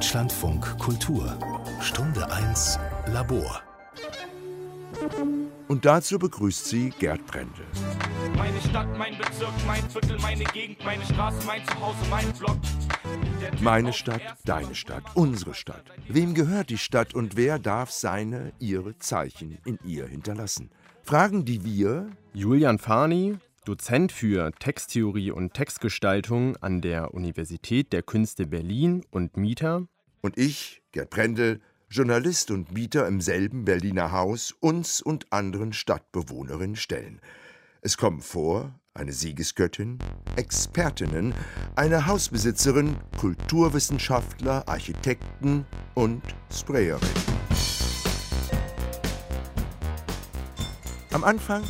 [0.00, 1.36] Deutschlandfunk Kultur
[1.82, 3.60] Stunde 1 Labor
[5.68, 7.66] Und dazu begrüßt sie Gerd Brendel.
[8.34, 12.56] Meine Stadt, mein Bezirk, mein Viertel, meine Gegend, meine Straße, mein Zuhause, mein Block.
[13.60, 15.84] Meine Stadt, deine Stadt, unsere Stadt.
[16.08, 20.70] Wem gehört die Stadt und wer darf seine, ihre Zeichen in ihr hinterlassen?
[21.02, 23.36] Fragen, die wir, Julian Farni,
[23.70, 29.86] Dozent für Texttheorie und Textgestaltung an der Universität der Künste Berlin und Mieter,
[30.22, 36.74] und ich, Gerd Brendel, Journalist und Mieter im selben Berliner Haus, uns und anderen Stadtbewohnerinnen
[36.74, 37.20] stellen.
[37.80, 40.00] Es kommen vor eine Siegesgöttin,
[40.34, 41.32] Expertinnen,
[41.76, 45.64] eine Hausbesitzerin, Kulturwissenschaftler, Architekten
[45.94, 47.08] und Sprayerin.
[51.12, 51.62] Am Anfang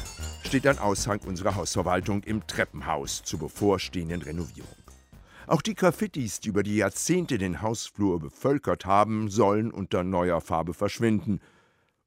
[0.51, 4.75] steht ein Aushang unserer Hausverwaltung im Treppenhaus zur bevorstehenden Renovierung.
[5.47, 10.75] Auch die Graffitis, die über die Jahrzehnte den Hausflur bevölkert haben, sollen unter neuer Farbe
[10.75, 11.39] verschwinden.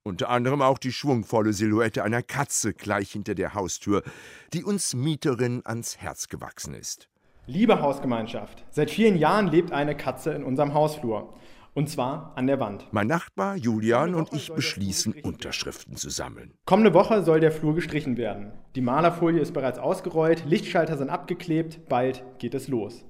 [0.03, 4.03] Unter anderem auch die schwungvolle Silhouette einer Katze gleich hinter der Haustür,
[4.52, 7.08] die uns Mieterinnen ans Herz gewachsen ist.
[7.48, 11.34] Liebe Hausgemeinschaft, seit vielen Jahren lebt eine Katze in unserem Hausflur.
[11.76, 12.86] Und zwar an der Wand.
[12.92, 16.54] Mein Nachbar Julian und ich beschließen, Unterschriften zu sammeln.
[16.66, 18.52] Kommende Woche soll der Flur gestrichen werden.
[18.76, 23.04] Die Malerfolie ist bereits ausgerollt, Lichtschalter sind abgeklebt, bald geht es los.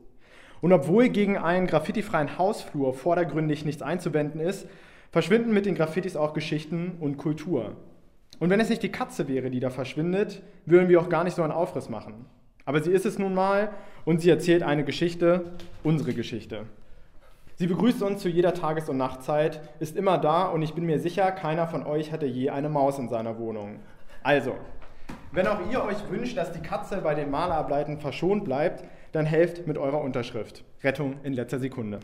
[0.61, 4.66] Und obwohl gegen einen graffitifreien Hausflur vordergründig nichts einzuwenden ist,
[5.11, 7.75] verschwinden mit den Graffitis auch Geschichten und Kultur.
[8.39, 11.36] Und wenn es nicht die Katze wäre, die da verschwindet, würden wir auch gar nicht
[11.36, 12.25] so einen Aufriss machen.
[12.64, 13.72] Aber sie ist es nun mal
[14.05, 15.52] und sie erzählt eine Geschichte,
[15.83, 16.66] unsere Geschichte.
[17.64, 21.00] Sie begrüßt uns zu jeder Tages- und Nachtzeit, ist immer da und ich bin mir
[21.00, 23.80] sicher, keiner von euch hatte je eine Maus in seiner Wohnung.
[24.22, 24.55] Also,
[25.31, 28.83] wenn auch ihr euch wünscht, dass die Katze bei den Malerarbeiten verschont bleibt,
[29.14, 30.66] dann helft mit eurer Unterschrift.
[30.83, 32.02] Rettung in letzter Sekunde.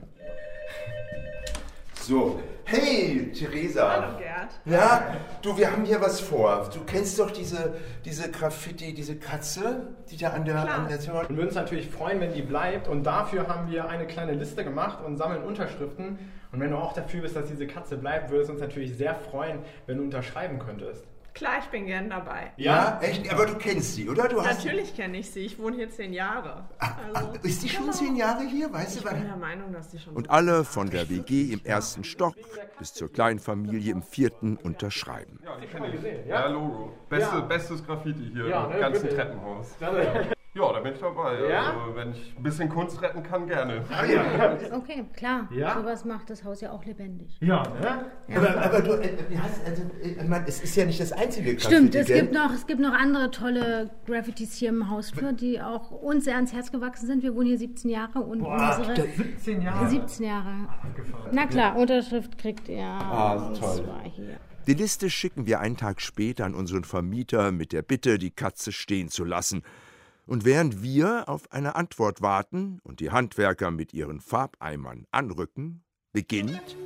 [2.09, 4.01] So, hey, Theresa.
[4.01, 4.49] Hallo Gerd.
[4.65, 6.67] Ja, du, wir haben hier was vor.
[6.73, 10.79] Du kennst doch diese, diese Graffiti, diese Katze, die da an der, Klar.
[10.79, 11.19] an der Tür.
[11.29, 12.87] Und würden uns natürlich freuen, wenn die bleibt.
[12.87, 16.17] Und dafür haben wir eine kleine Liste gemacht und sammeln Unterschriften.
[16.51, 19.13] Und wenn du auch dafür bist, dass diese Katze bleibt, würde es uns natürlich sehr
[19.13, 21.05] freuen, wenn du unterschreiben könntest.
[21.33, 22.51] Klar, ich bin gern dabei.
[22.57, 23.31] Ja, echt?
[23.31, 24.27] Aber du kennst sie, oder?
[24.27, 25.41] Du hast Natürlich kenne ich sie.
[25.41, 26.65] Ich wohne hier zehn Jahre.
[26.79, 27.93] Also, Ach, ist die schon genau.
[27.95, 28.71] zehn Jahre hier?
[28.71, 29.25] Weißt Ich du, bin was?
[29.27, 30.13] der Meinung, dass die schon.
[30.15, 32.35] Und alle von der WG im ersten Stock
[32.77, 35.39] bis zur kleinen Familie im vierten unterschreiben.
[35.43, 36.27] Ja, die kenne ich.
[36.27, 36.93] Ja, Logo.
[37.09, 37.41] Beste, Ja.
[37.41, 39.19] Bestes Graffiti hier Ja, im ne, ganzen wirklich.
[39.19, 39.75] Treppenhaus.
[40.55, 41.47] Ja, da bin ich dabei.
[41.47, 41.73] Ja?
[41.73, 43.83] Also, wenn ich ein bisschen Kunst retten kann, gerne.
[44.71, 45.47] Okay, klar.
[45.51, 45.75] Ja?
[45.75, 47.37] Sowas macht das Haus ja auch lebendig.
[47.39, 48.05] Ja, ne?
[48.35, 51.75] Aber, aber du äh, hast, also, äh, man, es ist ja nicht das einzige Graffiti,
[51.75, 55.91] Stimmt, es gibt, noch, es gibt noch andere tolle Graffitis hier im Hausflur, die auch
[55.91, 57.21] uns sehr ans Herz gewachsen sind.
[57.21, 59.87] Wir wohnen hier 17 Jahre und unsere 17 Jahre.
[59.87, 60.67] 17 Jahre.
[61.31, 62.83] Na klar, Unterschrift kriegt ihr.
[62.83, 63.83] Ah, und toll.
[63.83, 64.39] zwar hier.
[64.65, 68.71] Die Liste schicken wir einen Tag später an unseren Vermieter mit der Bitte, die Katze
[68.71, 69.63] stehen zu lassen.
[70.29, 75.81] Und während wir auf eine Antwort warten und die Handwerker mit ihren Farbeimern anrücken,
[76.13, 76.77] beginnt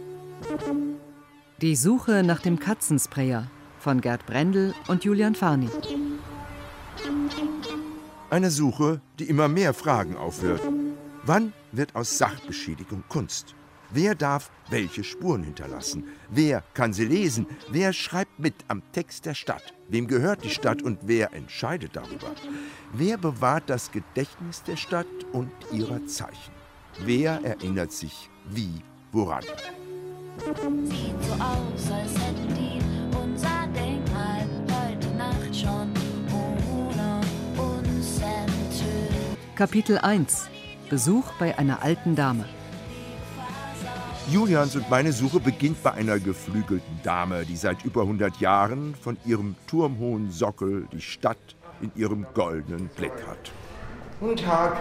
[1.62, 5.70] Die Suche nach dem Katzensprayer von Gerd Brendel und Julian Farni.
[8.30, 10.64] eine Suche, die immer mehr Fragen aufwirft.
[11.24, 13.56] Wann wird aus Sachbeschädigung Kunst?
[13.96, 16.06] Wer darf welche Spuren hinterlassen?
[16.28, 17.46] Wer kann sie lesen?
[17.70, 19.76] Wer schreibt mit am Text der Stadt?
[19.88, 22.32] Wem gehört die Stadt und wer entscheidet darüber?
[22.92, 26.52] Wer bewahrt das Gedächtnis der Stadt und ihrer Zeichen?
[27.06, 29.44] Wer erinnert sich wie woran?
[30.86, 32.80] Sieht so aus, als hätten die
[33.16, 35.94] unser Denkmal heute Nacht schon
[36.34, 37.22] ohne
[37.62, 39.56] uns enthüllt.
[39.56, 40.50] Kapitel 1
[40.90, 42.46] Besuch bei einer alten Dame.
[44.30, 49.18] Julians und meine Suche beginnt bei einer geflügelten Dame, die seit über 100 Jahren von
[49.26, 53.52] ihrem turmhohen Sockel die Stadt in ihrem goldenen Blick hat.
[54.20, 54.78] Guten Tag.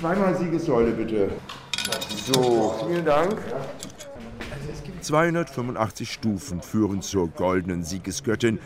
[0.00, 1.30] Zweimal Siegessäule bitte.
[2.26, 3.36] So, vielen Dank.
[5.00, 8.60] 285 Stufen führen zur goldenen Siegesgöttin,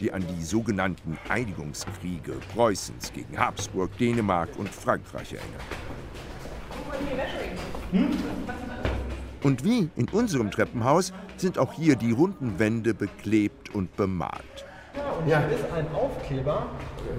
[0.00, 5.62] die an die sogenannten Einigungskriege Preußens gegen Habsburg, Dänemark und Frankreich erinnert.
[9.44, 14.64] Und wie in unserem Treppenhaus sind auch hier die runden Wände beklebt und bemalt.
[15.18, 16.66] Und hier ist ein Aufkleber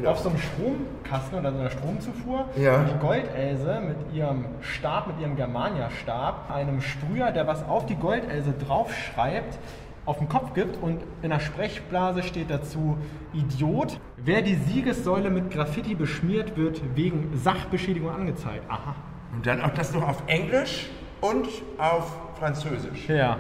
[0.04, 2.46] auf so einem Stromkasten oder so einer Stromzufuhr.
[2.58, 2.80] Ja.
[2.80, 7.96] Und die Goldelse mit ihrem Stab, mit ihrem Germania-Stab, einem Sprüher, der was auf die
[7.96, 9.60] Goldelse draufschreibt,
[10.08, 12.98] auf den Kopf gibt und in der Sprechblase steht dazu
[13.34, 14.00] Idiot.
[14.18, 18.64] Wer die Siegessäule mit Graffiti beschmiert, wird wegen Sachbeschädigung angezeigt.
[18.68, 18.96] Aha.
[19.32, 20.90] Und dann auch das noch auf Englisch?
[21.30, 23.08] Und auf Französisch.
[23.08, 23.38] Ja.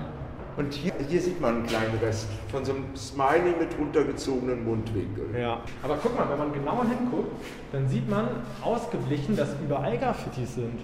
[0.57, 5.25] Und hier, hier sieht man einen kleinen Rest von so einem Smiley mit runtergezogenen Mundwinkel.
[5.37, 5.61] Ja.
[5.83, 7.33] Aber guck mal, wenn man genauer hinguckt,
[7.73, 8.29] dann sieht man
[8.63, 10.79] ausgeglichen, dass überall Graffitis sind.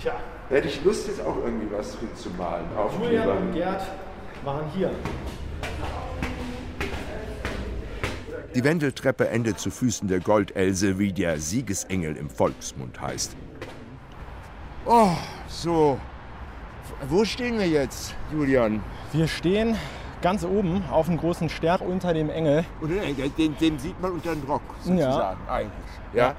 [0.00, 0.12] Tja,
[0.48, 2.66] Da hätte ich Lust, jetzt auch irgendwie was hinzumalen.
[3.00, 3.36] Julian Aufkleber.
[3.36, 3.82] und Gerd
[4.44, 4.90] waren hier.
[8.54, 13.36] Die Wendeltreppe endet zu Füßen der Goldelse, wie der Siegesengel im Volksmund heißt.
[14.86, 15.10] Oh,
[15.48, 15.98] so.
[17.08, 18.80] Wo stehen wir jetzt, Julian?
[19.12, 19.76] Wir stehen
[20.22, 22.64] ganz oben auf einem großen Stern unter dem Engel.
[22.80, 22.94] Oder
[23.36, 25.72] den, den sieht man unter dem Rock, sozusagen, eigentlich.
[26.14, 26.34] Ja.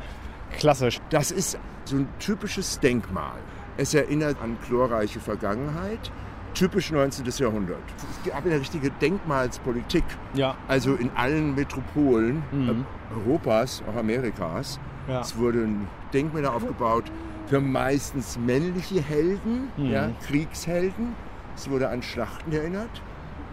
[0.58, 1.00] Klassisch.
[1.12, 3.38] Das ist so ein typisches Denkmal.
[3.78, 6.12] Es erinnert an glorreiche Vergangenheit,
[6.56, 7.26] typisch 19.
[7.38, 7.78] Jahrhundert.
[8.26, 10.04] Es gab eine richtige Denkmalspolitik.
[10.34, 10.56] Ja.
[10.68, 12.86] Also in allen Metropolen Mhm.
[13.16, 14.80] Europas, auch Amerikas.
[15.08, 15.22] Ja.
[15.22, 17.06] Es wurden Denkmäler aufgebaut
[17.50, 19.92] für meistens männliche Helden, Mhm.
[19.92, 21.16] ja, Kriegshelden.
[21.56, 23.01] Es wurde an Schlachten erinnert.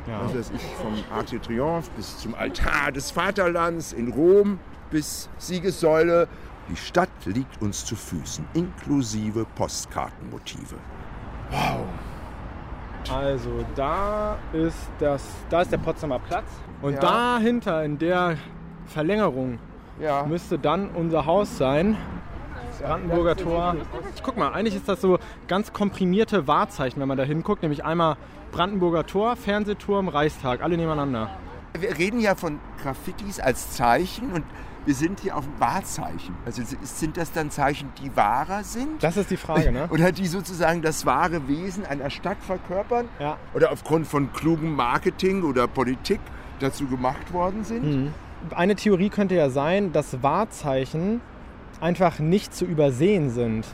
[0.06, 0.20] Ja.
[0.20, 4.58] Also das ich vom Arc de Triomphe bis zum Altar des Vaterlands in Rom
[4.90, 6.28] bis Siegessäule.
[6.68, 10.76] Die Stadt liegt uns zu Füßen, inklusive Postkartenmotive.
[11.50, 11.86] Wow.
[13.12, 16.46] Also da ist das, da ist der Potsdamer Platz
[16.82, 17.00] und Ja.
[17.00, 18.36] dahinter in der
[18.86, 19.58] Verlängerung
[20.00, 20.24] Ja.
[20.24, 21.96] müsste dann unser Haus sein.
[22.78, 23.76] Das Brandenburger Tor.
[24.22, 25.18] Guck mal, eigentlich ist das so
[25.48, 28.16] ganz komprimierte Wahrzeichen, wenn man da hinguckt, nämlich einmal
[28.52, 31.30] Brandenburger Tor, Fernsehturm, Reichstag, alle nebeneinander.
[31.78, 34.44] Wir reden ja von Graffitis als Zeichen und
[34.84, 36.36] wir sind hier auf dem Wahrzeichen.
[36.44, 39.02] Also sind das dann Zeichen, die wahrer sind?
[39.02, 39.88] Das ist die Frage, ne?
[39.90, 43.08] Oder die sozusagen das wahre Wesen einer Stadt verkörpern?
[43.18, 43.36] Ja.
[43.52, 46.20] Oder aufgrund von klugem Marketing oder Politik
[46.60, 47.84] dazu gemacht worden sind?
[47.84, 48.14] Mhm.
[48.54, 51.20] Eine Theorie könnte ja sein, dass Wahrzeichen
[51.80, 53.66] einfach nicht zu übersehen sind.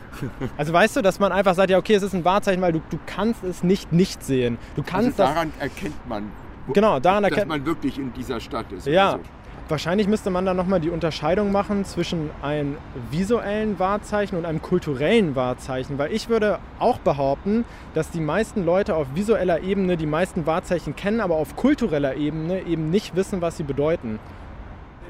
[0.57, 2.81] Also weißt du, dass man einfach sagt, ja okay, es ist ein Wahrzeichen, weil du,
[2.91, 4.59] du kannst es nicht nicht sehen.
[4.77, 6.25] Du kannst also das daran erkennt man,
[6.67, 8.87] wo- Genau, daran dass erkennt- man wirklich in dieser Stadt ist.
[8.87, 9.29] Ja, oder so.
[9.69, 12.77] wahrscheinlich müsste man dann nochmal die Unterscheidung machen zwischen einem
[13.11, 17.65] visuellen Wahrzeichen und einem kulturellen Wahrzeichen, weil ich würde auch behaupten,
[17.95, 22.63] dass die meisten Leute auf visueller Ebene die meisten Wahrzeichen kennen, aber auf kultureller Ebene
[22.63, 24.19] eben nicht wissen, was sie bedeuten.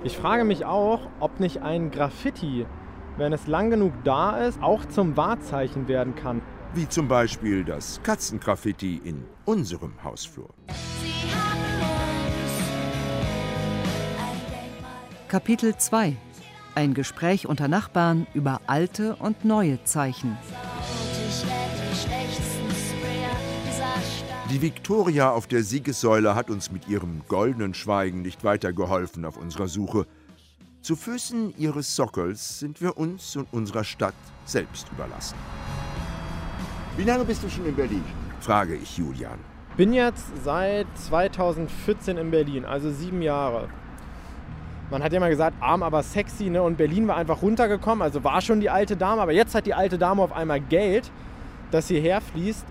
[0.04, 2.66] Ich frage mich auch, ob nicht ein Graffiti,
[3.16, 6.42] wenn es lang genug da ist, auch zum Wahrzeichen werden kann.
[6.74, 10.48] Wie zum Beispiel das Katzengraffiti in unserem Hausflur.
[15.28, 16.16] Kapitel 2
[16.74, 20.36] Ein Gespräch unter Nachbarn über alte und neue Zeichen.
[24.50, 29.68] Die Viktoria auf der Siegessäule hat uns mit ihrem goldenen Schweigen nicht weitergeholfen auf unserer
[29.68, 30.06] Suche.
[30.82, 35.36] Zu Füßen ihres Sockels sind wir uns und unserer Stadt selbst überlassen.
[36.96, 38.02] Wie lange bist du schon in Berlin?
[38.40, 39.38] frage ich Julian.
[39.76, 43.68] Bin jetzt seit 2014 in Berlin, also sieben Jahre.
[44.90, 46.60] Man hat ja mal gesagt, arm aber sexy, ne?
[46.60, 49.74] Und Berlin war einfach runtergekommen, also war schon die alte Dame, aber jetzt hat die
[49.74, 51.12] alte Dame auf einmal Geld,
[51.70, 52.66] das hierher fließt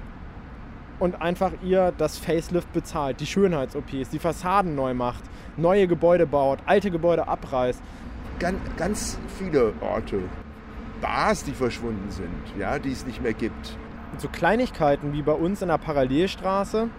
[1.01, 5.23] und einfach ihr das Facelift bezahlt, die Schönheits-OPs, die Fassaden neu macht,
[5.57, 7.81] neue Gebäude baut, alte Gebäude abreißt.
[8.37, 10.19] Ganz, ganz viele Orte,
[11.01, 13.77] Bars, die verschwunden sind, ja, die es nicht mehr gibt.
[14.19, 16.89] so Kleinigkeiten wie bei uns in der Parallelstraße,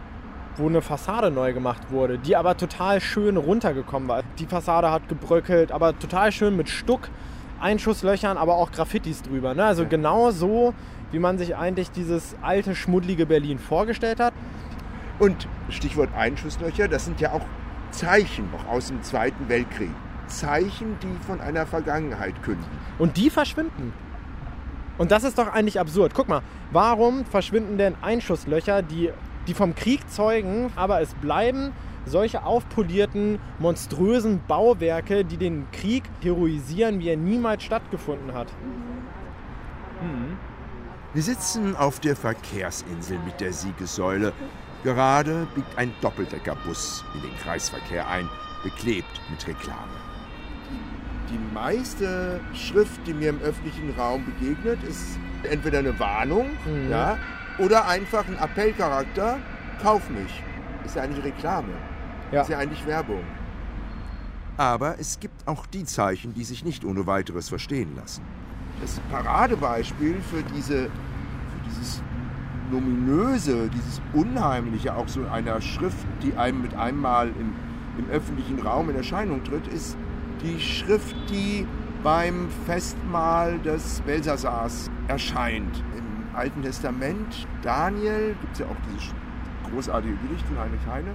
[0.57, 4.25] wo eine Fassade neu gemacht wurde, die aber total schön runtergekommen war.
[4.41, 7.09] Die Fassade hat gebröckelt, aber total schön mit Stuck,
[7.61, 9.55] Einschusslöchern, aber auch Graffitis drüber.
[9.55, 9.65] Ne?
[9.65, 10.75] Also genau so,
[11.13, 14.35] wie man sich eigentlich dieses alte, schmuddlige Berlin vorgestellt hat.
[15.19, 17.47] Und Stichwort Einschusslöcher, das sind ja auch
[17.91, 19.91] Zeichen noch aus dem Zweiten Weltkrieg.
[20.27, 22.65] Zeichen, die von einer Vergangenheit künden.
[22.99, 23.93] Und die verschwinden.
[24.99, 26.13] Und das ist doch eigentlich absurd.
[26.15, 29.11] Guck mal, warum verschwinden denn Einschusslöcher, die,
[29.47, 31.73] die vom Krieg zeugen, aber es bleiben
[32.05, 38.49] solche aufpolierten, monströsen Bauwerke, die den Krieg heroisieren, wie er niemals stattgefunden hat.
[41.15, 44.33] Wir sitzen auf der Verkehrsinsel mit der Siegessäule.
[44.83, 48.29] Gerade biegt ein Doppeldeckerbus in den Kreisverkehr ein,
[48.63, 49.93] beklebt mit Reklame.
[51.31, 56.91] Die meiste Schrift, die mir im öffentlichen Raum begegnet, ist entweder eine Warnung Mhm.
[56.91, 57.19] ja,
[57.59, 59.39] oder einfach ein Appellcharakter.
[59.83, 60.43] Kauf mich.
[60.85, 61.73] Ist ja eigentlich Reklame.
[62.33, 62.43] Ja.
[62.43, 63.23] Ist ja eigentlich Werbung.
[64.57, 68.23] Aber es gibt auch die Zeichen, die sich nicht ohne weiteres verstehen lassen.
[68.83, 72.03] Das Paradebeispiel für, diese, für dieses
[72.71, 77.55] Nominöse, dieses Unheimliche, auch so einer Schrift, die einem mit einmal im,
[77.99, 79.97] im öffentlichen Raum in Erscheinung tritt, ist
[80.43, 81.67] die Schrift, die
[82.03, 85.83] beim Festmahl des Belsassars erscheint.
[85.97, 89.13] Im Alten Testament, Daniel, gibt es ja auch diese
[89.71, 91.15] großartige Gedichte, Heinrich Heine.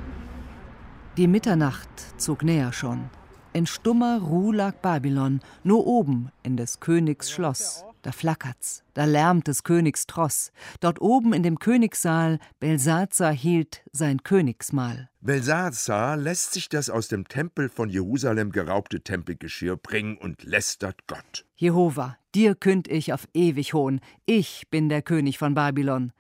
[1.18, 3.10] Die Mitternacht zog näher schon.
[3.58, 7.84] In stummer Ruh lag Babylon, nur oben in des Königs Schloss.
[8.04, 10.52] Da flackert's, da lärmt des Königs Tross.
[10.80, 15.10] Dort oben in dem Königssaal Belsazar hielt sein Königsmahl.
[15.22, 21.44] Belsazar lässt sich das aus dem Tempel von Jerusalem geraubte Tempelgeschirr bringen und lästert Gott.
[21.56, 26.12] Jehova, dir künd ich auf ewig Hohn, ich bin der König von Babylon.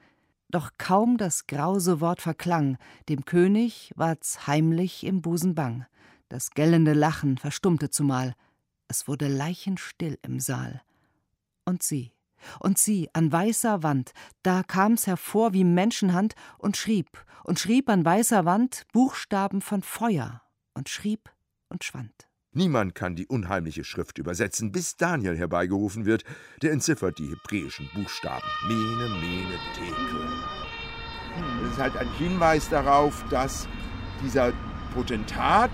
[0.49, 2.79] Doch kaum das grause Wort verklang,
[3.09, 5.85] dem König ward's heimlich im Busen bang.
[6.29, 8.33] Das gellende Lachen verstummte zumal.
[8.87, 10.81] Es wurde leichenstill im Saal.
[11.65, 12.13] Und sie,
[12.59, 18.03] und sie, an weißer Wand, da kam's hervor wie Menschenhand und schrieb, und schrieb an
[18.03, 20.41] weißer Wand Buchstaben von Feuer
[20.73, 21.29] und schrieb
[21.69, 22.27] und schwand.
[22.51, 26.23] Niemand kann die unheimliche Schrift übersetzen, bis Daniel herbeigerufen wird,
[26.61, 28.47] der entziffert die hebräischen Buchstaben.
[28.67, 30.27] Mene, Mene, Tekel.
[31.61, 33.67] Das ist halt ein Hinweis darauf, dass
[34.23, 34.53] dieser
[34.93, 35.71] Potentat,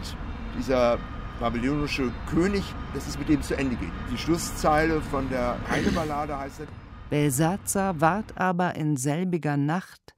[0.58, 0.98] dieser
[1.40, 3.92] babylonische König, dass es mit dem zu Ende geht.
[4.12, 6.68] Die Schlusszeile von der Heine-Ballade heißt es:
[7.10, 10.14] Belsazar ward aber in selbiger Nacht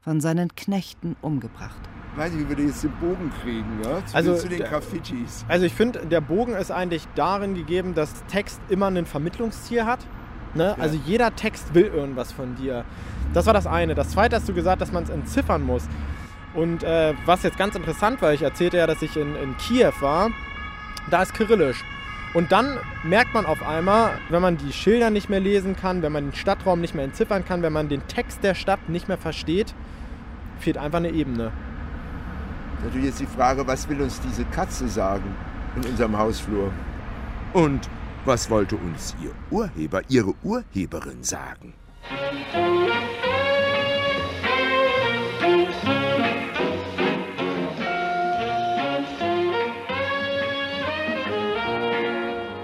[0.00, 1.80] von seinen Knechten umgebracht.
[2.16, 4.04] Weiß nicht, wie wir jetzt den Bogen kriegen, ja?
[4.04, 5.44] Zu, Also, zu den Graffitis.
[5.48, 10.00] Also ich finde, der Bogen ist eigentlich darin gegeben, dass Text immer ein Vermittlungsziel hat.
[10.54, 10.74] Ne?
[10.80, 12.84] Also jeder Text will irgendwas von dir.
[13.32, 13.94] Das war das eine.
[13.94, 15.84] Das zweite hast du gesagt, dass man es entziffern muss.
[16.54, 19.92] Und äh, was jetzt ganz interessant war, ich erzählte ja, dass ich in, in Kiew
[20.00, 20.30] war,
[21.10, 21.84] da ist Kyrillisch.
[22.32, 26.12] Und dann merkt man auf einmal, wenn man die Schilder nicht mehr lesen kann, wenn
[26.12, 29.18] man den Stadtraum nicht mehr entziffern kann, wenn man den Text der Stadt nicht mehr
[29.18, 29.74] versteht,
[30.60, 31.50] fehlt einfach eine Ebene.
[32.84, 35.34] Natürlich jetzt die Frage, was will uns diese Katze sagen
[35.76, 36.70] in unserem Hausflur?
[37.52, 37.88] Und
[38.24, 41.74] was wollte uns ihr Urheber, ihre Urheberin sagen?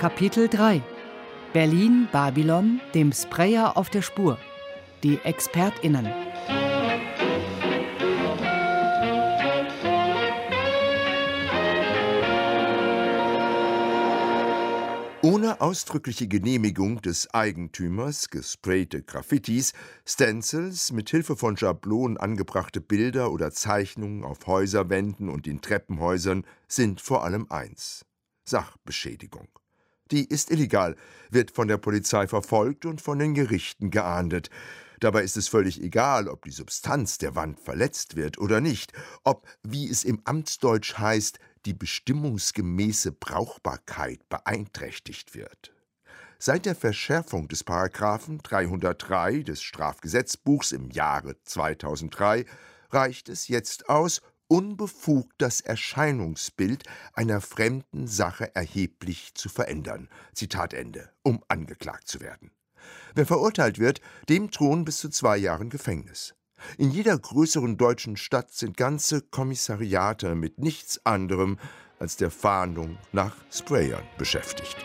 [0.06, 0.80] Kapitel 3
[1.52, 4.38] Berlin, Babylon, dem Sprayer auf der Spur.
[5.02, 6.06] Die ExpertInnen.
[15.22, 19.72] Ohne ausdrückliche Genehmigung des Eigentümers gesprayte Graffitis,
[20.04, 27.00] Stencils, mit Hilfe von Schablonen angebrachte Bilder oder Zeichnungen auf Häuserwänden und in Treppenhäusern sind
[27.00, 28.06] vor allem eins:
[28.44, 29.48] Sachbeschädigung.
[30.10, 30.96] Die ist illegal,
[31.30, 34.50] wird von der Polizei verfolgt und von den Gerichten geahndet.
[35.00, 38.92] Dabei ist es völlig egal, ob die Substanz der Wand verletzt wird oder nicht,
[39.25, 45.75] ob, wie es im Amtsdeutsch heißt, die bestimmungsgemäße Brauchbarkeit beeinträchtigt wird.
[46.38, 52.44] Seit der Verschärfung des Paragraphen 303 des Strafgesetzbuchs im Jahre 2003
[52.90, 60.08] reicht es jetzt aus, unbefugt das Erscheinungsbild einer fremden Sache erheblich zu verändern.
[60.34, 62.50] Zitat Ende, um angeklagt zu werden.
[63.14, 66.34] Wer verurteilt wird, dem drohen bis zu zwei Jahren Gefängnis.
[66.78, 71.58] In jeder größeren deutschen Stadt sind ganze Kommissariate mit nichts anderem
[71.98, 74.76] als der Fahndung nach Sprayern beschäftigt.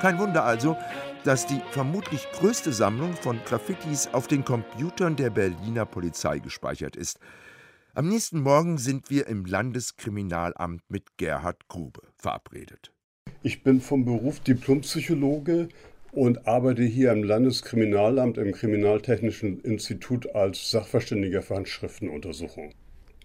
[0.00, 0.76] Kein Wunder also,
[1.24, 7.18] dass die vermutlich größte Sammlung von Graffitis auf den Computern der Berliner Polizei gespeichert ist.
[7.94, 12.92] Am nächsten Morgen sind wir im Landeskriminalamt mit Gerhard Grube verabredet.
[13.42, 15.68] Ich bin vom Beruf Diplompsychologe
[16.12, 22.72] und arbeite hier im Landeskriminalamt im Kriminaltechnischen Institut als Sachverständiger für Handschriftenuntersuchung.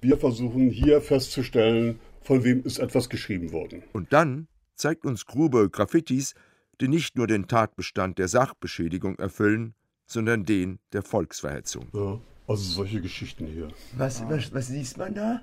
[0.01, 3.83] Wir versuchen hier festzustellen, von wem ist etwas geschrieben worden.
[3.93, 6.33] Und dann zeigt uns Grube Graffitis,
[6.81, 9.73] die nicht nur den Tatbestand der Sachbeschädigung erfüllen,
[10.05, 11.87] sondern den der Volksverhetzung.
[11.93, 13.69] Ja, also solche Geschichten hier.
[13.97, 15.41] Was, was, was liest man da?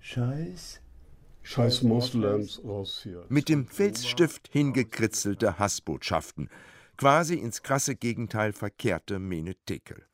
[0.00, 0.80] Scheiß.
[1.42, 3.24] Scheiß Moslems raus hier.
[3.28, 6.50] Mit dem Filzstift hingekritzelte Hassbotschaften,
[6.96, 10.04] quasi ins krasse Gegenteil verkehrte Menetekel.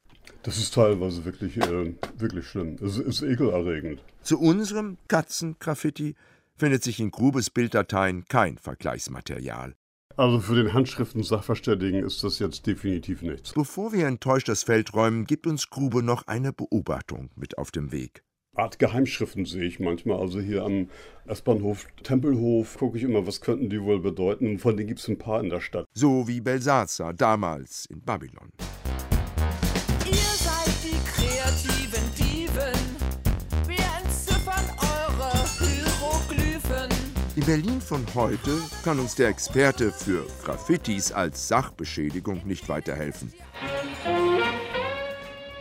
[0.42, 2.76] Das ist teilweise wirklich, äh, wirklich schlimm.
[2.82, 4.02] Es ist ekelerregend.
[4.23, 6.14] Zu unserem Katzengraffiti
[6.54, 9.75] findet sich in Grubes Bilddateien kein Vergleichsmaterial.
[10.23, 13.55] Also für den Handschriften-Sachverständigen ist das jetzt definitiv nichts.
[13.55, 17.91] Bevor wir enttäuscht das Feld räumen, gibt uns Grube noch eine Beobachtung mit auf dem
[17.91, 18.23] Weg.
[18.55, 20.21] Art Geheimschriften sehe ich manchmal.
[20.21, 20.91] Also hier am
[21.26, 24.61] S-Bahnhof Tempelhof gucke ich immer, was könnten die wohl bedeuten.
[24.61, 25.87] Von denen gibt es ein paar in der Stadt.
[25.93, 28.52] So wie Belsazar damals in Babylon.
[37.43, 43.33] In Berlin von heute kann uns der Experte für Graffitis als Sachbeschädigung nicht weiterhelfen.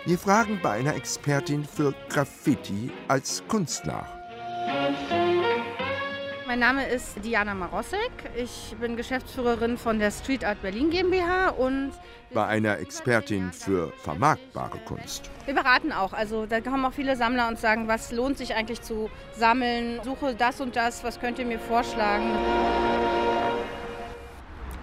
[0.06, 4.06] Wir fragen bei einer Expertin für Graffiti als Kunst nach.
[6.51, 8.12] Mein Name ist Diana Marosek.
[8.36, 11.93] Ich bin Geschäftsführerin von der Street Art Berlin GmbH und
[12.34, 15.29] Bei einer Expertin für vermarktbare Kunst.
[15.46, 16.12] wir beraten auch.
[16.12, 20.01] Also da kommen auch viele Sammler und sagen, was lohnt sich eigentlich zu sammeln?
[20.03, 22.29] Suche das und das, was könnt ihr mir vorschlagen?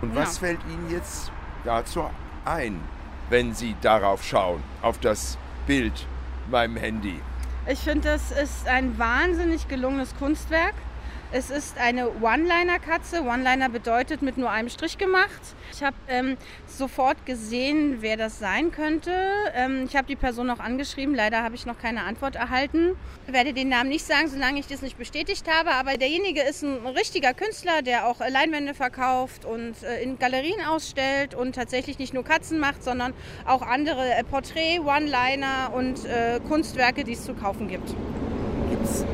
[0.00, 0.46] Und was Ja.
[0.46, 1.30] fällt Ihnen jetzt
[1.64, 2.08] dazu
[2.46, 2.80] ein,
[3.28, 6.06] wenn Sie darauf schauen, auf das Bild
[6.50, 7.20] beim Handy?
[7.66, 10.72] Ich finde, das ist ein wahnsinnig gelungenes Kunstwerk.
[11.30, 13.23] Es ist eine One-Liner-Katze.
[13.23, 15.40] One-Liner bedeutet mit nur einem Strich gemacht.
[15.75, 19.12] Ich habe ähm, sofort gesehen, wer das sein könnte.
[19.54, 21.14] Ähm, ich habe die Person auch angeschrieben.
[21.14, 22.97] Leider habe ich noch keine Antwort erhalten.
[23.26, 25.73] Ich werde den Namen nicht sagen, solange ich das nicht bestätigt habe.
[25.73, 30.64] Aber derjenige ist ein richtiger Künstler, der auch äh, Leinwände verkauft und äh, in Galerien
[30.66, 33.12] ausstellt und tatsächlich nicht nur Katzen macht, sondern
[33.44, 37.94] auch andere äh, Porträt, One-Liner und äh, Kunstwerke, die es zu kaufen gibt.
[38.70, 39.04] Gibt's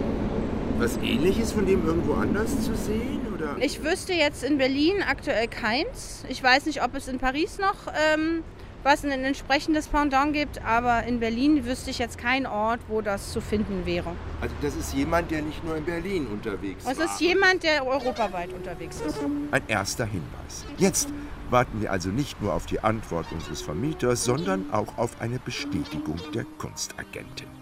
[0.78, 3.20] was ähnliches von dem irgendwo anders zu sehen?
[3.34, 3.56] Oder?
[3.60, 6.24] Ich wüsste jetzt in Berlin aktuell keins.
[6.28, 8.42] Ich weiß nicht, ob es in Paris noch ähm,
[8.84, 13.32] was ein entsprechendes Pendant gibt, aber in Berlin wüsste ich jetzt keinen Ort, wo das
[13.32, 14.12] zu finden wäre.
[14.42, 17.06] Also das ist jemand, der nicht nur in Berlin unterwegs Es war.
[17.06, 19.18] ist jemand, der europaweit unterwegs ist.
[19.50, 20.66] Ein erster Hinweis.
[20.76, 21.08] Jetzt
[21.48, 26.20] warten wir also nicht nur auf die Antwort unseres Vermieters, sondern auch auf eine Bestätigung
[26.34, 27.53] der Kunstagentin.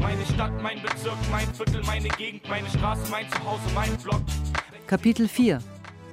[0.00, 4.22] Meine Stadt, mein Bezirk, mein Viertel, meine Gegend, meine Straße, mein Zuhause, mein Block.
[4.86, 5.60] Kapitel 4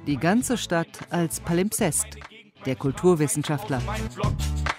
[0.06, 2.06] Die ganze Stadt als Palimpsest.
[2.66, 3.80] Der Kulturwissenschaftler.
[3.86, 4.34] Mein Block,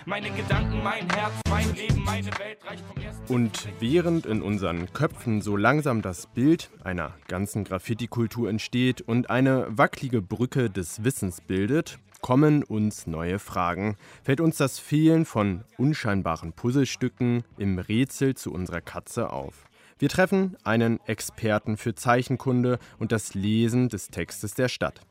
[0.05, 3.33] meine Gedanken, mein Herz, mein Leben, meine Welt reicht vom ersten.
[3.33, 9.67] Und während in unseren Köpfen so langsam das Bild einer ganzen Graffiti-Kultur entsteht und eine
[9.69, 13.97] wackelige Brücke des Wissens bildet, kommen uns neue Fragen.
[14.23, 19.65] Fällt uns das Fehlen von unscheinbaren Puzzlestücken im Rätsel zu unserer Katze auf?
[19.99, 25.01] Wir treffen einen Experten für Zeichenkunde und das Lesen des Textes der Stadt.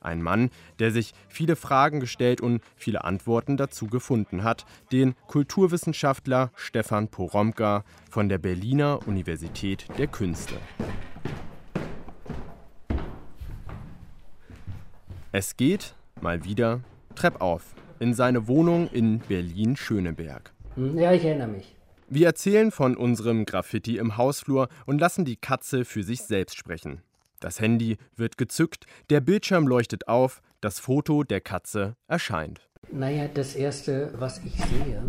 [0.00, 0.50] Ein Mann,
[0.80, 7.84] der sich viele Fragen gestellt und viele Antworten dazu gefunden hat, den Kulturwissenschaftler Stefan Poromka
[8.10, 10.56] von der Berliner Universität der Künste.
[15.32, 16.80] Es geht mal wieder
[17.14, 20.52] treppauf in seine Wohnung in Berlin-Schöneberg.
[20.96, 21.76] Ja, ich erinnere mich.
[22.08, 27.02] Wir erzählen von unserem Graffiti im Hausflur und lassen die Katze für sich selbst sprechen.
[27.40, 32.70] Das Handy wird gezückt, der Bildschirm leuchtet auf, das Foto der Katze erscheint.
[32.90, 35.02] Naja, das Erste, was ich sehe,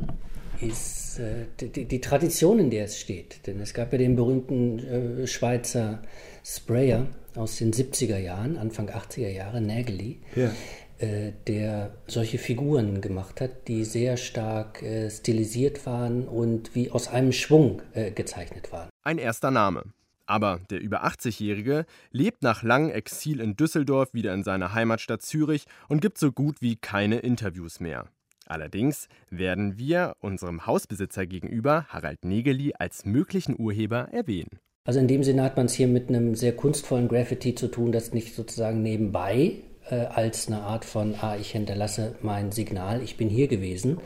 [0.60, 3.48] ist äh, die, die Tradition, in der es steht.
[3.48, 6.02] Denn es gab ja den berühmten äh, Schweizer
[6.44, 10.52] Sprayer aus den 70er Jahren, Anfang 80er Jahre, Nagely, Ja.
[11.00, 17.08] Äh, der solche Figuren gemacht hat, die sehr stark äh, stilisiert waren und wie aus
[17.08, 18.90] einem Schwung äh, gezeichnet waren.
[19.04, 19.84] Ein erster Name.
[20.26, 25.66] Aber der über 80-Jährige lebt nach langem Exil in Düsseldorf wieder in seiner Heimatstadt Zürich
[25.88, 28.08] und gibt so gut wie keine Interviews mehr.
[28.48, 34.60] Allerdings werden wir unserem Hausbesitzer gegenüber, Harald Negeli, als möglichen Urheber erwähnen.
[34.86, 37.92] Also in dem Sinne hat man es hier mit einem sehr kunstvollen Graffiti zu tun,
[37.92, 43.18] das nicht sozusagen nebenbei äh, als eine Art von, ah, ich hinterlasse mein Signal, ich
[43.18, 44.00] bin hier gewesen,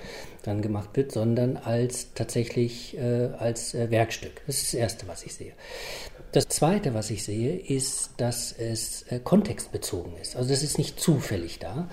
[0.44, 4.42] dann gemacht wird, sondern als tatsächlich äh, als äh, Werkstück.
[4.48, 5.54] Das ist das Erste, was ich sehe.
[6.32, 10.36] Das Zweite, was ich sehe, ist, dass es äh, kontextbezogen ist.
[10.36, 11.90] Also das ist nicht zufällig da,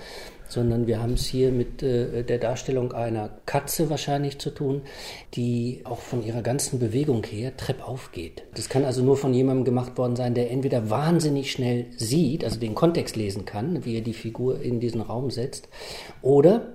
[0.47, 4.81] sondern wir haben es hier mit äh, der Darstellung einer Katze wahrscheinlich zu tun,
[5.33, 8.43] die auch von ihrer ganzen Bewegung her treppauf geht.
[8.55, 12.59] Das kann also nur von jemandem gemacht worden sein, der entweder wahnsinnig schnell sieht, also
[12.59, 15.69] den Kontext lesen kann, wie er die Figur in diesen Raum setzt,
[16.21, 16.73] oder,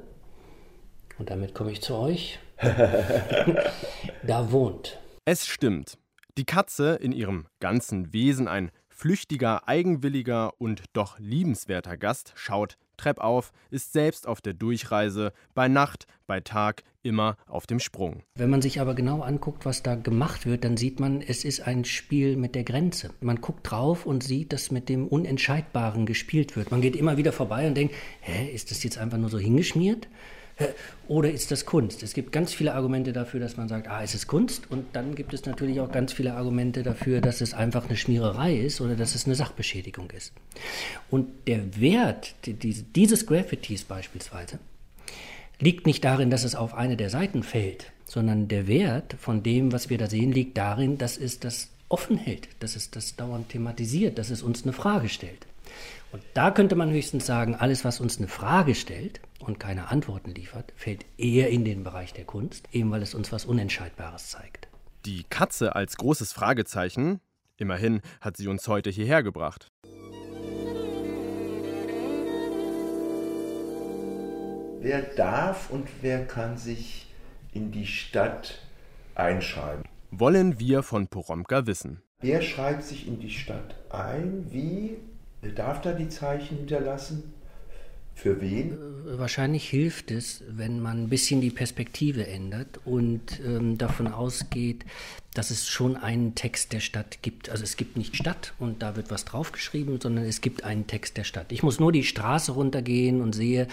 [1.19, 2.39] und damit komme ich zu euch,
[4.27, 4.99] da wohnt.
[5.25, 5.99] Es stimmt.
[6.39, 8.71] Die Katze in ihrem ganzen Wesen ein
[9.03, 16.07] flüchtiger, eigenwilliger und doch liebenswerter Gast schaut treppauf, ist selbst auf der Durchreise, bei Nacht,
[16.29, 18.23] bei Tag, immer auf dem Sprung.
[18.37, 21.67] Wenn man sich aber genau anguckt, was da gemacht wird, dann sieht man, es ist
[21.67, 23.11] ein Spiel mit der Grenze.
[23.21, 26.71] Man guckt drauf und sieht, dass mit dem Unentscheidbaren gespielt wird.
[26.71, 30.07] Man geht immer wieder vorbei und denkt, hä, ist das jetzt einfach nur so hingeschmiert?
[31.09, 32.03] Oder ist das Kunst?
[32.03, 34.71] Es gibt ganz viele Argumente dafür, dass man sagt, ah, es ist Kunst.
[34.71, 38.55] Und dann gibt es natürlich auch ganz viele Argumente dafür, dass es einfach eine Schmiererei
[38.57, 40.33] ist oder dass es eine Sachbeschädigung ist.
[41.11, 44.59] Und der Wert die- die- dieses Graffitis beispielsweise
[45.59, 49.73] liegt nicht darin, dass es auf eine der Seiten fällt, sondern der Wert von dem,
[49.73, 53.49] was wir da sehen, liegt darin, dass es das offen hält, dass es das dauernd
[53.51, 55.47] thematisiert, dass es uns eine Frage stellt.
[56.13, 60.31] Und da könnte man höchstens sagen, alles, was uns eine Frage stellt und keine Antworten
[60.31, 64.69] liefert, fällt eher in den Bereich der Kunst, eben weil es uns was Unentscheidbares zeigt.
[65.07, 67.21] Die Katze als großes Fragezeichen,
[67.57, 69.73] immerhin hat sie uns heute hierher gebracht.
[74.81, 77.07] Wer darf und wer kann sich
[77.53, 78.59] in die Stadt
[79.15, 79.85] einschreiben?
[80.11, 82.03] Wollen wir von Poromka wissen.
[82.21, 84.47] Wer schreibt sich in die Stadt ein?
[84.51, 84.97] Wie?
[85.51, 87.35] Darf da die Zeichen hinterlassen?
[88.15, 88.77] Für wen?
[89.19, 94.85] Wahrscheinlich hilft es, wenn man ein bisschen die Perspektive ändert und ähm, davon ausgeht,
[95.35, 97.49] dass es schon einen Text der Stadt gibt.
[97.49, 101.17] Also es gibt nicht Stadt und da wird was draufgeschrieben, sondern es gibt einen Text
[101.17, 101.51] der Stadt.
[101.51, 103.67] Ich muss nur die Straße runtergehen und sehe,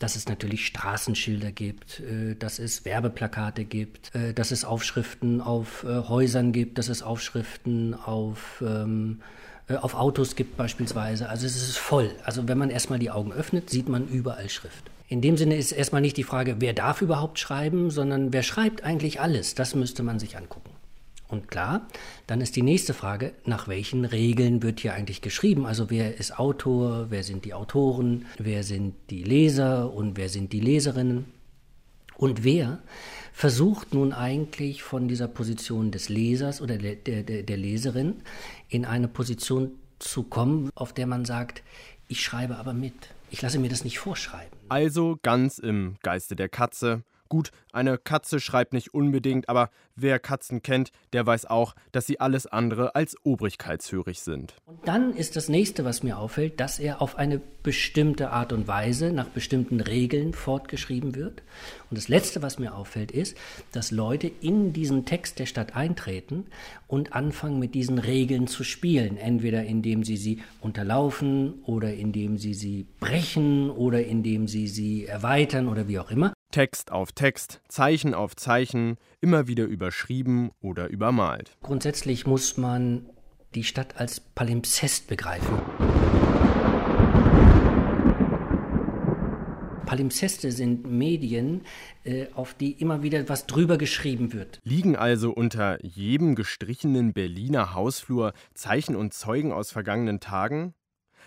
[0.00, 5.84] dass es natürlich Straßenschilder gibt, äh, dass es Werbeplakate gibt, äh, dass es Aufschriften auf
[5.84, 11.28] äh, Häusern gibt, dass es Aufschriften auf ähm, äh, auf Autos gibt beispielsweise.
[11.28, 12.10] Also es ist voll.
[12.24, 14.90] Also wenn man erstmal die Augen öffnet, sieht man überall Schrift.
[15.08, 18.82] In dem Sinne ist erstmal nicht die Frage, wer darf überhaupt schreiben, sondern wer schreibt
[18.82, 19.54] eigentlich alles.
[19.54, 20.70] Das müsste man sich angucken.
[21.28, 21.86] Und klar,
[22.26, 25.64] dann ist die nächste Frage, nach welchen Regeln wird hier eigentlich geschrieben?
[25.64, 30.52] Also wer ist Autor, wer sind die Autoren, wer sind die Leser und wer sind
[30.52, 31.24] die Leserinnen?
[32.16, 32.80] Und wer
[33.32, 38.22] versucht nun eigentlich von dieser Position des Lesers oder der, der, der Leserin
[38.68, 41.62] in eine Position zu kommen, auf der man sagt,
[42.08, 42.94] ich schreibe aber mit.
[43.30, 44.58] Ich lasse mir das nicht vorschreiben.
[44.68, 47.02] Also ganz im Geiste der Katze.
[47.28, 52.20] Gut, eine Katze schreibt nicht unbedingt, aber wer Katzen kennt, der weiß auch, dass sie
[52.20, 54.54] alles andere als obrigkeitshörig sind.
[54.66, 58.68] Und dann ist das nächste, was mir auffällt, dass er auf eine bestimmte Art und
[58.68, 61.42] Weise nach bestimmten Regeln fortgeschrieben wird.
[61.90, 63.36] Und das letzte, was mir auffällt, ist,
[63.72, 66.46] dass Leute in diesen Text der Stadt eintreten
[66.88, 72.54] und anfangen mit diesen Regeln zu spielen, entweder indem sie sie unterlaufen oder indem sie
[72.54, 76.32] sie brechen oder indem sie sie erweitern oder wie auch immer.
[76.52, 81.56] Text auf Text, Zeichen auf Zeichen, immer wieder überschrieben oder übermalt.
[81.62, 83.08] Grundsätzlich muss man
[83.54, 85.58] die Stadt als Palimpsest begreifen.
[89.86, 91.62] Palimpseste sind Medien,
[92.04, 94.60] äh, auf die immer wieder was drüber geschrieben wird.
[94.64, 100.74] Liegen also unter jedem gestrichenen Berliner Hausflur Zeichen und Zeugen aus vergangenen Tagen?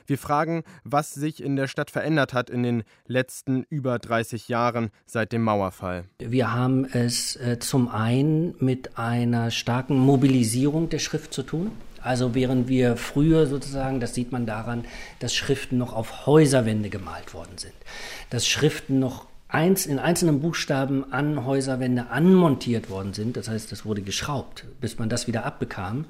[0.07, 4.89] Wir fragen, was sich in der Stadt verändert hat in den letzten über 30 Jahren
[5.05, 6.05] seit dem Mauerfall.
[6.19, 11.71] Wir haben es äh, zum einen mit einer starken Mobilisierung der Schrift zu tun.
[12.01, 14.85] Also während wir früher sozusagen, das sieht man daran,
[15.19, 17.73] dass Schriften noch auf Häuserwände gemalt worden sind,
[18.29, 23.37] dass Schriften noch eins, in einzelnen Buchstaben an Häuserwände anmontiert worden sind.
[23.37, 26.05] Das heißt, das wurde geschraubt, bis man das wieder abbekam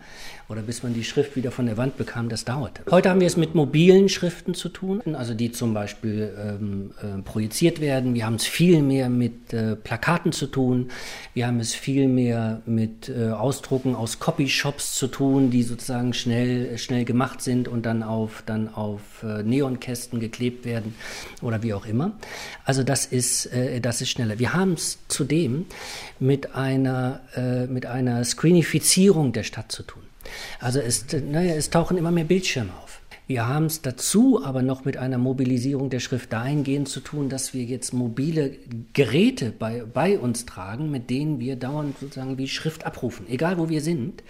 [0.50, 2.28] oder bis man die Schrift wieder von der Wand bekam.
[2.28, 2.82] Das dauerte.
[2.90, 7.22] Heute haben wir es mit mobilen Schriften zu tun, also die zum Beispiel ähm, äh,
[7.22, 8.16] projiziert werden.
[8.16, 10.90] Wir haben es viel mehr mit äh, Plakaten zu tun.
[11.36, 16.80] Wir haben es viel mehr mit äh, Ausdrucken aus Copyshops zu tun, die sozusagen schnell,
[16.80, 20.96] schnell gemacht sind und dann auf, dann auf äh, Neonkästen geklebt werden
[21.44, 22.14] oder wie auch immer.
[22.64, 24.40] Also das ist ist, äh, das ist schneller.
[24.40, 25.66] Wir haben es zudem
[26.20, 30.04] mit einer, äh, mit einer Screenifizierung der Stadt zu tun.
[30.60, 33.02] Also es, naja, es tauchen immer mehr Bildschirme auf.
[33.28, 37.56] Wir haben es dazu aber noch mit einer Mobilisierung der Schrift dahingehend zu tun, dass
[37.56, 38.52] wir jetzt mobile
[38.94, 43.68] Geräte bei, bei uns tragen, mit denen wir dauernd sozusagen wie Schrift abrufen, egal wo
[43.68, 44.22] wir sind.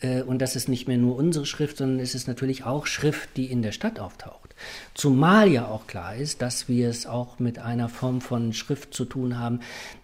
[0.00, 3.36] Äh, und das ist nicht mehr nur unsere Schrift, sondern es ist natürlich auch Schrift,
[3.36, 4.54] die in der Stadt auftaucht.
[4.94, 9.04] Zumal ja auch klar ist, dass wir es auch mit einer Form von Schrift zu
[9.04, 9.60] tun haben,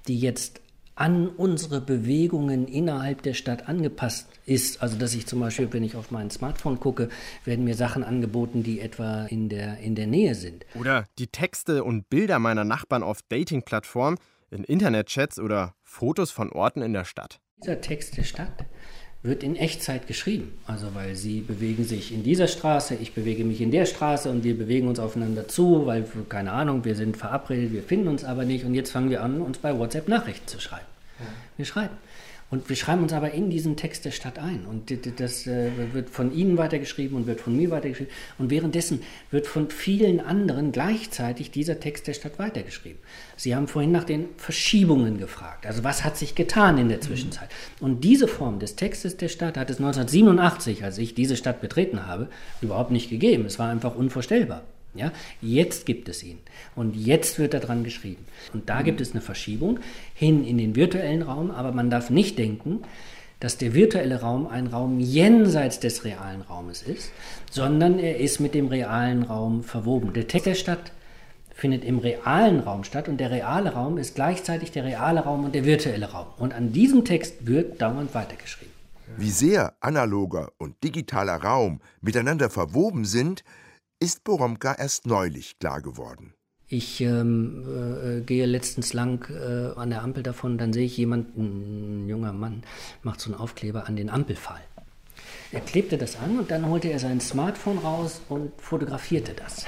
[0.09, 0.61] die jetzt
[0.95, 4.83] an unsere Bewegungen innerhalb der Stadt angepasst ist.
[4.83, 7.11] Also dass ich zum Beispiel, wenn ich auf mein Smartphone gucke,
[7.45, 10.65] werden mir Sachen angeboten, die etwa in der, in der Nähe sind.
[10.75, 14.19] Oder die Texte und Bilder meiner Nachbarn auf Dating-Plattformen,
[14.51, 17.41] in Internetchats oder Fotos von Orten in der Stadt.
[17.63, 18.65] Dieser Text der Stadt
[19.27, 20.53] wird in Echtzeit geschrieben.
[20.67, 24.45] Also weil sie bewegen sich in dieser Straße, ich bewege mich in der Straße und
[24.45, 28.45] wir bewegen uns aufeinander zu, weil, keine Ahnung, wir sind verabredet, wir finden uns aber
[28.45, 30.87] nicht und jetzt fangen wir an, uns bei WhatsApp Nachrichten zu schreiben.
[31.57, 31.97] Wir schreiben.
[32.57, 34.65] Und wir schreiben uns aber in diesen Text der Stadt ein.
[34.65, 34.91] Und
[35.21, 38.11] das äh, wird von Ihnen weitergeschrieben und wird von mir weitergeschrieben.
[38.39, 42.99] Und währenddessen wird von vielen anderen gleichzeitig dieser Text der Stadt weitergeschrieben.
[43.37, 45.67] Sie haben vorhin nach den Verschiebungen gefragt.
[45.67, 47.51] Also was hat sich getan in der Zwischenzeit?
[47.79, 52.07] Und diese Form des Textes der Stadt hat es 1987, als ich diese Stadt betreten
[52.07, 52.29] habe,
[52.63, 53.45] überhaupt nicht gegeben.
[53.45, 54.63] Es war einfach unvorstellbar.
[54.99, 56.39] Ja, jetzt gibt es ihn
[56.75, 58.25] und jetzt wird daran geschrieben.
[58.53, 59.81] Und da gibt es eine Verschiebung
[60.15, 62.83] hin in den virtuellen Raum, aber man darf nicht denken,
[63.41, 67.13] dass der virtuelle Raum ein Raum jenseits des realen Raumes ist,
[67.51, 70.13] sondern er ist mit dem realen Raum verwoben.
[70.15, 70.93] Der Text der Stadt
[71.55, 75.55] findet im realen Raum statt und der reale Raum ist gleichzeitig der reale Raum und
[75.55, 76.27] der virtuelle Raum.
[76.39, 78.73] Und an diesem Text wird dauernd weitergeschrieben.
[79.17, 83.45] Wie sehr analoger und digitaler Raum miteinander verwoben sind,
[84.01, 86.35] ist Boromka erst neulich klar geworden.
[86.69, 92.05] Ich ähm, äh, gehe letztens lang äh, an der Ampel davon, dann sehe ich jemanden,
[92.05, 92.65] ein junger Mann,
[93.03, 94.61] macht so einen Aufkleber an den Ampelpfahl.
[95.53, 99.65] Er klebte das an und dann holte er sein Smartphone raus und fotografierte das.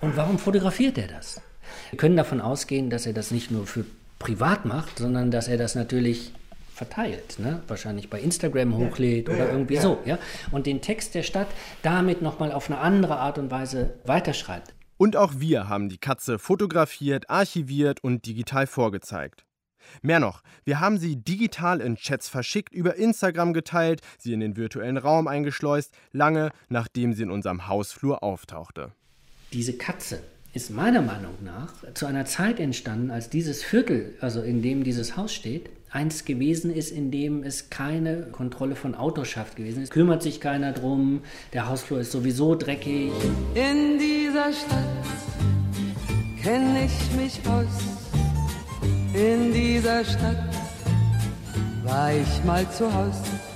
[0.00, 1.40] Und warum fotografiert er das?
[1.90, 3.84] Wir können davon ausgehen, dass er das nicht nur für
[4.18, 6.32] privat macht, sondern dass er das natürlich
[6.78, 7.62] verteilt, ne?
[7.68, 9.34] wahrscheinlich bei Instagram hochlädt ja.
[9.34, 9.82] oder irgendwie ja.
[9.82, 10.18] so, ja,
[10.52, 11.48] und den Text der Stadt
[11.82, 14.74] damit nochmal auf eine andere Art und Weise weiterschreibt.
[14.96, 19.44] Und auch wir haben die Katze fotografiert, archiviert und digital vorgezeigt.
[20.02, 24.56] Mehr noch, wir haben sie digital in Chats verschickt, über Instagram geteilt, sie in den
[24.56, 28.92] virtuellen Raum eingeschleust, lange nachdem sie in unserem Hausflur auftauchte.
[29.52, 34.62] Diese Katze ist meiner Meinung nach zu einer Zeit entstanden, als dieses Viertel, also in
[34.62, 39.82] dem dieses Haus steht, eins gewesen ist, in dem es keine Kontrolle von Autoschaft gewesen
[39.82, 39.92] ist.
[39.92, 41.22] Kümmert sich keiner drum,
[41.52, 43.12] der Hausflur ist sowieso dreckig.
[43.54, 44.84] In dieser Stadt
[46.42, 47.98] kenne ich mich aus.
[49.14, 50.54] In dieser Stadt
[51.84, 53.47] war ich mal zu Hause.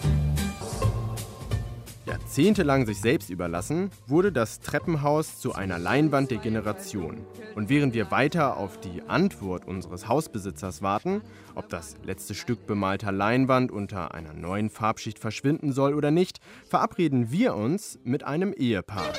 [2.13, 7.25] Jahrzehntelang sich selbst überlassen, wurde das Treppenhaus zu einer Leinwand der Generation.
[7.55, 11.23] Und während wir weiter auf die Antwort unseres Hausbesitzers warten,
[11.55, 17.33] ob das letzte Stück bemalter Leinwand unter einer neuen Farbschicht verschwinden soll oder nicht, verabreden
[17.33, 19.15] wir uns mit einem Ehepaar.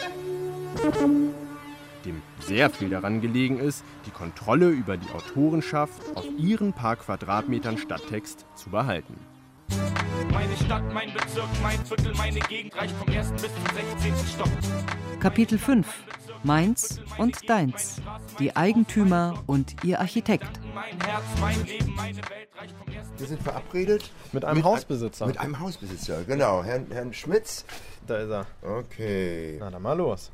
[2.05, 7.79] Dem sehr viel daran gelegen ist, die Kontrolle über die Autorenschaft auf ihren paar Quadratmetern
[7.79, 9.15] Stadttext zu behalten.
[10.31, 13.65] Meine Stadt, mein Bezirk, mein Viertel, meine Gegend reicht vom ersten bis zum
[14.03, 14.27] 16.
[14.35, 14.49] Stock.
[15.19, 15.87] Kapitel 5
[16.43, 18.01] Meins und deins.
[18.37, 20.47] Die Eigentümer und ihr Architekt.
[23.17, 24.11] Wir sind verabredet.
[24.33, 25.25] Mit einem mit Hausbesitzer.
[25.25, 26.63] mit einem Hausbesitzer, genau.
[26.63, 27.65] Herrn, Herrn Schmitz.
[28.07, 28.45] Da ist er.
[28.61, 29.57] Okay.
[29.59, 30.31] Na, dann mal los.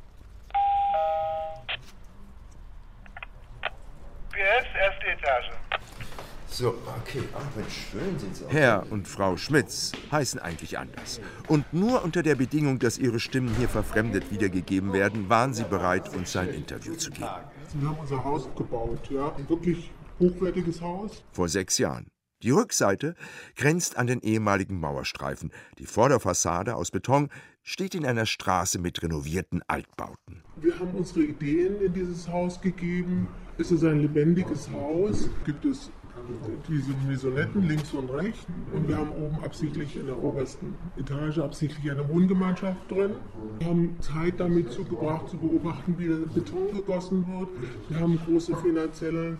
[4.32, 5.59] PS, erste Etage.
[6.50, 7.22] So, okay.
[7.34, 8.52] Ach, Mensch, schön sind Sie auch.
[8.52, 11.20] Herr und Frau Schmitz heißen eigentlich anders.
[11.46, 16.14] Und nur unter der Bedingung, dass Ihre Stimmen hier verfremdet wiedergegeben werden, waren Sie bereit,
[16.14, 17.30] uns ein Interview zu geben.
[17.74, 19.32] Wir haben unser Haus gebaut, ja.
[19.36, 21.22] Ein wirklich hochwertiges Haus.
[21.32, 22.08] Vor sechs Jahren.
[22.42, 23.14] Die Rückseite
[23.54, 25.52] grenzt an den ehemaligen Mauerstreifen.
[25.78, 27.28] Die Vorderfassade aus Beton
[27.62, 30.42] steht in einer Straße mit renovierten Altbauten.
[30.56, 33.28] Wir haben unsere Ideen in dieses Haus gegeben.
[33.58, 35.28] Es ist ein lebendiges Haus.
[35.44, 35.90] Gibt es
[36.68, 38.46] diese Maisonetten links und rechts.
[38.72, 43.12] Und wir haben oben absichtlich in der obersten Etage absichtlich eine Wohngemeinschaft drin.
[43.58, 47.48] Wir haben Zeit damit zugebracht, zu beobachten, wie der Beton gegossen wird.
[47.88, 49.36] Wir haben große finanzielle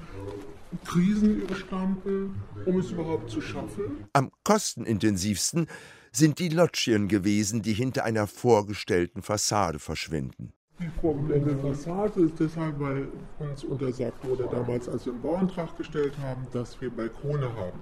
[0.85, 4.07] Krisen überstanden, um es überhaupt zu schaffen.
[4.13, 5.67] Am kostenintensivsten
[6.13, 10.53] sind die Loggien gewesen, die hinter einer vorgestellten Fassade verschwinden.
[10.81, 16.15] Die vorgeblendete Fassade ist deshalb, weil uns untersagt wurde damals, als wir einen Bauantrag gestellt
[16.23, 17.79] haben, dass wir Balkone haben.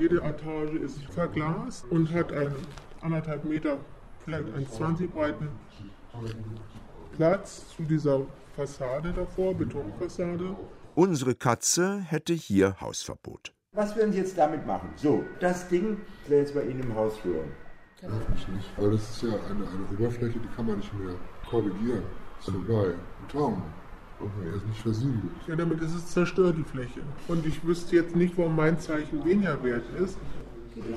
[0.00, 2.56] Jede Etage ist verglast und hat einen
[3.02, 3.76] anderthalb Meter,
[4.24, 5.48] vielleicht 1,20 breiten
[7.16, 8.22] Platz zu dieser
[8.56, 10.56] Fassade davor, Betonfassade.
[10.94, 13.52] Unsere Katze hätte hier Hausverbot.
[13.72, 14.90] Was werden Sie jetzt damit machen?
[14.96, 17.44] So, das Ding wäre jetzt bei Ihnen im Hausflur.
[18.02, 21.14] Ja, ich nicht, weil das ist ja eine, eine Oberfläche, die kann man nicht mehr
[21.48, 22.02] korrigieren.
[22.40, 22.94] Ist vorbei.
[22.94, 23.62] Ein Traum.
[24.18, 24.48] Okay.
[24.48, 25.22] Er ist nicht versiegelt.
[25.46, 27.00] Ja, damit ist es zerstört, die Fläche.
[27.28, 30.18] Und ich wüsste jetzt nicht, warum mein Zeichen weniger wert ist.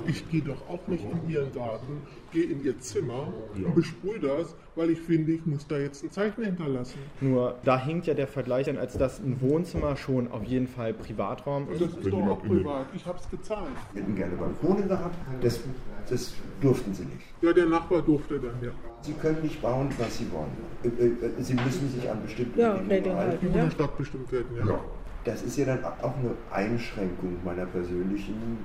[0.05, 2.01] Ich gehe doch auch nicht in Ihren Garten,
[2.33, 3.67] gehe in Ihr Zimmer ja.
[3.67, 6.99] und besprühe das, weil ich finde, ich muss da jetzt ein Zeichen hinterlassen.
[7.21, 10.93] Nur da hinkt ja der Vergleich an, als dass ein Wohnzimmer schon auf jeden Fall
[10.93, 11.81] Privatraum ist.
[11.81, 12.87] Das ist doch auch privat.
[12.93, 13.69] Ich habe es gezahlt.
[13.93, 15.15] Wir hätten gerne Balkone gehabt.
[15.41, 15.61] Das,
[16.09, 17.25] das durften Sie nicht.
[17.41, 18.71] Ja, der Nachbar durfte dann, ja.
[19.01, 20.51] Sie können nicht bauen, was Sie wollen.
[20.83, 23.37] Äh, äh, Sie müssen sich an bestimmte ja, Regeln halten.
[23.41, 24.65] Die von der Stadt bestimmt werden, ja.
[24.65, 24.79] ja.
[25.25, 28.57] Das ist ja dann auch eine Einschränkung meiner persönlichen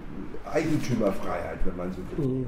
[0.45, 2.47] Eigentümerfreiheit, wenn man so will.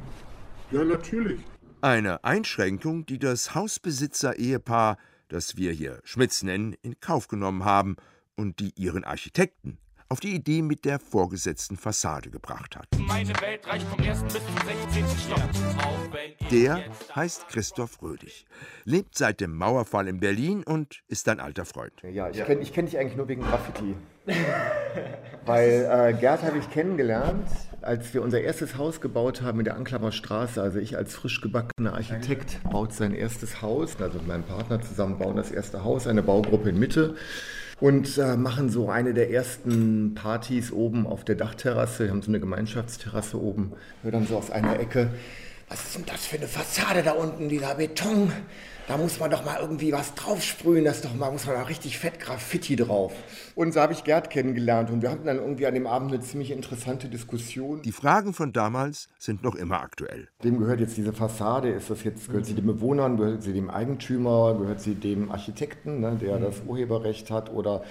[0.73, 1.41] Ja, natürlich.
[1.81, 7.97] Eine Einschränkung, die das Hausbesitzer-Ehepaar, das wir hier Schmitz nennen, in Kauf genommen haben
[8.37, 9.79] und die ihren Architekten
[10.11, 12.89] auf die Idee mit der vorgesetzten Fassade gebracht hat.
[12.99, 14.57] Meine Welt reicht vom ersten bis zum
[14.93, 15.07] 16.
[15.19, 16.51] Stock.
[16.51, 16.83] Der
[17.15, 18.45] heißt Christoph Rödig,
[18.85, 21.93] lebt seit dem Mauerfall in Berlin und ist ein alter Freund.
[22.03, 23.95] Ja, ich kenne kenn dich eigentlich nur wegen Graffiti.
[25.47, 27.49] Weil äh, Gerd habe ich kennengelernt,
[27.81, 30.61] als wir unser erstes Haus gebaut haben in der Anklamer Straße.
[30.61, 33.97] Also ich als frisch gebackener Architekt baut sein erstes Haus.
[34.01, 37.15] Also mit meinem Partner zusammen bauen das erste Haus, eine Baugruppe in Mitte.
[37.81, 42.05] Und äh, machen so eine der ersten Partys oben auf der Dachterrasse.
[42.05, 43.73] Wir haben so eine Gemeinschaftsterrasse oben.
[44.03, 45.11] Wir dann so aus einer Ecke,
[45.71, 48.33] was ist denn das für eine Fassade da unten, dieser Beton?
[48.91, 51.97] Da muss man doch mal irgendwie was draufsprühen, das doch mal, muss man da richtig
[51.97, 53.13] fett Graffiti drauf.
[53.55, 56.21] Und so habe ich Gerd kennengelernt und wir hatten dann irgendwie an dem Abend eine
[56.21, 57.83] ziemlich interessante Diskussion.
[57.83, 60.27] Die Fragen von damals sind noch immer aktuell.
[60.43, 61.71] Wem gehört jetzt diese Fassade?
[61.71, 66.01] Ist das jetzt, gehört sie den Bewohnern, gehört sie dem Eigentümer, gehört sie dem Architekten,
[66.01, 67.85] ne, der das Urheberrecht hat oder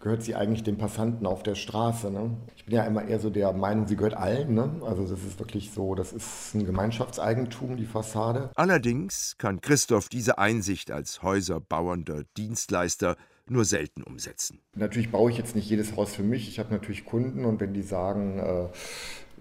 [0.00, 2.10] gehört sie eigentlich den Passanten auf der Straße.
[2.10, 2.36] Ne?
[2.56, 4.54] Ich bin ja immer eher so der Meinung, sie gehört allen.
[4.54, 4.80] Ne?
[4.84, 8.50] Also das ist wirklich so, das ist ein Gemeinschaftseigentum, die Fassade.
[8.54, 14.60] Allerdings kann Christoph diese Einsicht als häuserbauender Dienstleister nur selten umsetzen.
[14.76, 16.48] Natürlich baue ich jetzt nicht jedes Haus für mich.
[16.48, 18.68] Ich habe natürlich Kunden und wenn die sagen, äh,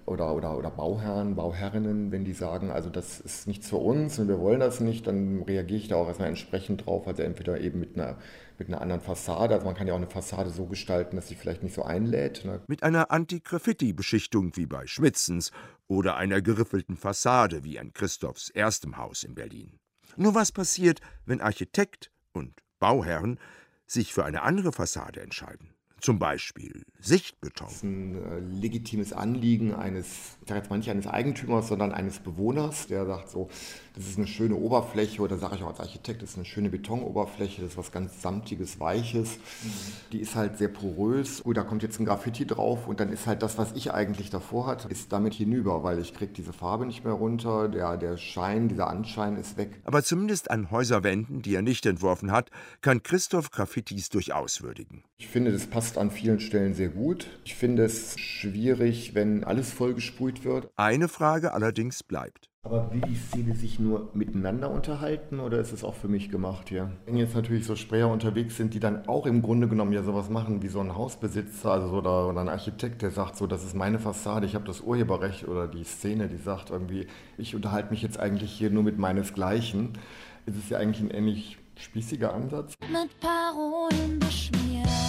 [0.09, 4.27] oder, oder, oder Bauherren, Bauherrinnen, wenn die sagen, also das ist nichts für uns und
[4.27, 7.07] wir wollen das nicht, dann reagiere ich da auch erstmal entsprechend drauf.
[7.07, 8.17] Also entweder eben mit einer,
[8.57, 9.53] mit einer anderen Fassade.
[9.53, 12.43] Also man kann ja auch eine Fassade so gestalten, dass sie vielleicht nicht so einlädt.
[12.43, 12.61] Ne?
[12.67, 15.51] Mit einer Anti-Graffiti-Beschichtung wie bei Schmitzens
[15.87, 19.77] oder einer geriffelten Fassade wie an Christophs erstem Haus in Berlin.
[20.17, 23.39] Nur was passiert, wenn Architekt und Bauherren
[23.85, 25.73] sich für eine andere Fassade entscheiden?
[26.01, 27.67] Zum Beispiel Sichtbeton.
[27.67, 31.91] Das ist ein äh, legitimes Anliegen eines, ich sage jetzt mal nicht eines Eigentümers, sondern
[31.91, 33.49] eines Bewohners, der sagt so,
[33.95, 36.69] das ist eine schöne Oberfläche oder sage ich auch als Architekt, das ist eine schöne
[36.69, 39.37] Betonoberfläche, das ist was ganz samtiges, weiches.
[39.37, 39.69] Mhm.
[40.13, 41.43] Die ist halt sehr porös.
[41.43, 44.29] Gut, da kommt jetzt ein Graffiti drauf und dann ist halt das, was ich eigentlich
[44.29, 48.17] davor hatte, ist damit hinüber, weil ich kriege diese Farbe nicht mehr runter, der, der
[48.17, 49.81] Schein, dieser Anschein ist weg.
[49.85, 52.49] Aber zumindest an Häuserwänden, die er nicht entworfen hat,
[52.81, 55.03] kann Christoph Graffitis durchaus würdigen.
[55.17, 57.27] Ich finde, das passt an vielen Stellen sehr gut.
[57.43, 60.69] Ich finde es schwierig, wenn alles vollgesprüht wird.
[60.75, 62.49] Eine Frage allerdings bleibt.
[62.61, 66.67] Aber will die Szene sich nur miteinander unterhalten oder ist es auch für mich gemacht
[66.67, 66.91] hier?
[67.05, 70.29] Wenn jetzt natürlich so Sprayer unterwegs sind, die dann auch im Grunde genommen ja sowas
[70.29, 73.75] machen wie so ein Hausbesitzer also oder, oder ein Architekt, der sagt so, das ist
[73.75, 78.01] meine Fassade, ich habe das Urheberrecht oder die Szene, die sagt irgendwie, ich unterhalte mich
[78.01, 79.97] jetzt eigentlich hier nur mit meinesgleichen,
[80.45, 82.73] ist es ja eigentlich ein ähnlich spießiger Ansatz.
[82.91, 85.08] Mit Parolen beschmieren.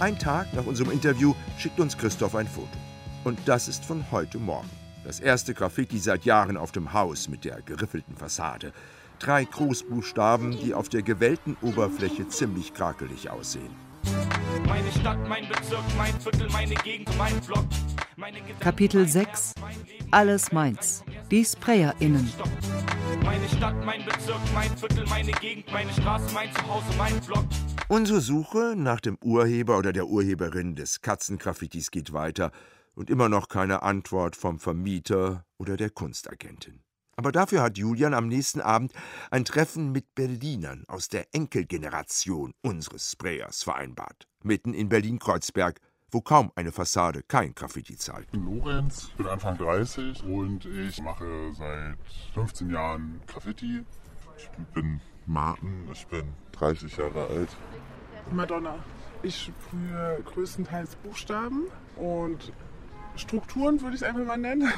[0.00, 2.66] Ein Tag nach unserem Interview schickt uns Christoph ein Foto.
[3.22, 4.70] Und das ist von heute Morgen.
[5.04, 8.72] Das erste Graffiti seit Jahren auf dem Haus mit der geriffelten Fassade.
[9.18, 13.76] Drei Großbuchstaben, die auf der gewellten Oberfläche ziemlich krakelig aussehen.
[14.66, 17.66] Meine Stadt, mein Bezirk, mein Viertel, meine Gegend, mein Block.
[18.58, 19.54] Kapitel 6
[20.10, 21.04] Alles meins.
[21.30, 22.30] Die SprayerInnen.
[23.22, 27.44] Meine Stadt, mein Bezirk, mein Viertel, meine Gegend, meine Straße, mein Zuhause, mein Block.
[27.88, 32.50] Unsere Suche nach dem Urheber oder der Urheberin des Katzengraffitis geht weiter
[32.94, 36.82] und immer noch keine Antwort vom Vermieter oder der Kunstagentin.
[37.16, 38.92] Aber dafür hat Julian am nächsten Abend
[39.30, 44.26] ein Treffen mit Berlinern aus der Enkelgeneration unseres Sprayers vereinbart.
[44.42, 48.24] Mitten in Berlin-Kreuzberg, wo kaum eine Fassade kein Graffiti zahlt.
[48.24, 51.96] Ich bin Lorenz, bin Anfang 30 und ich mache seit
[52.34, 53.84] 15 Jahren Graffiti.
[54.36, 57.56] Ich bin Martin, ich bin 30 Jahre alt.
[58.32, 58.74] Madonna.
[59.22, 61.64] Ich sprühe größtenteils Buchstaben
[61.96, 62.52] und
[63.16, 64.72] Strukturen, würde ich es einfach mal nennen.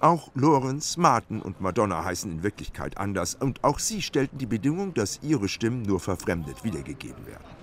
[0.00, 4.94] Auch Lorenz, Martin und Madonna heißen in Wirklichkeit anders und auch sie stellten die Bedingung,
[4.94, 7.57] dass ihre Stimmen nur verfremdet wiedergegeben werden.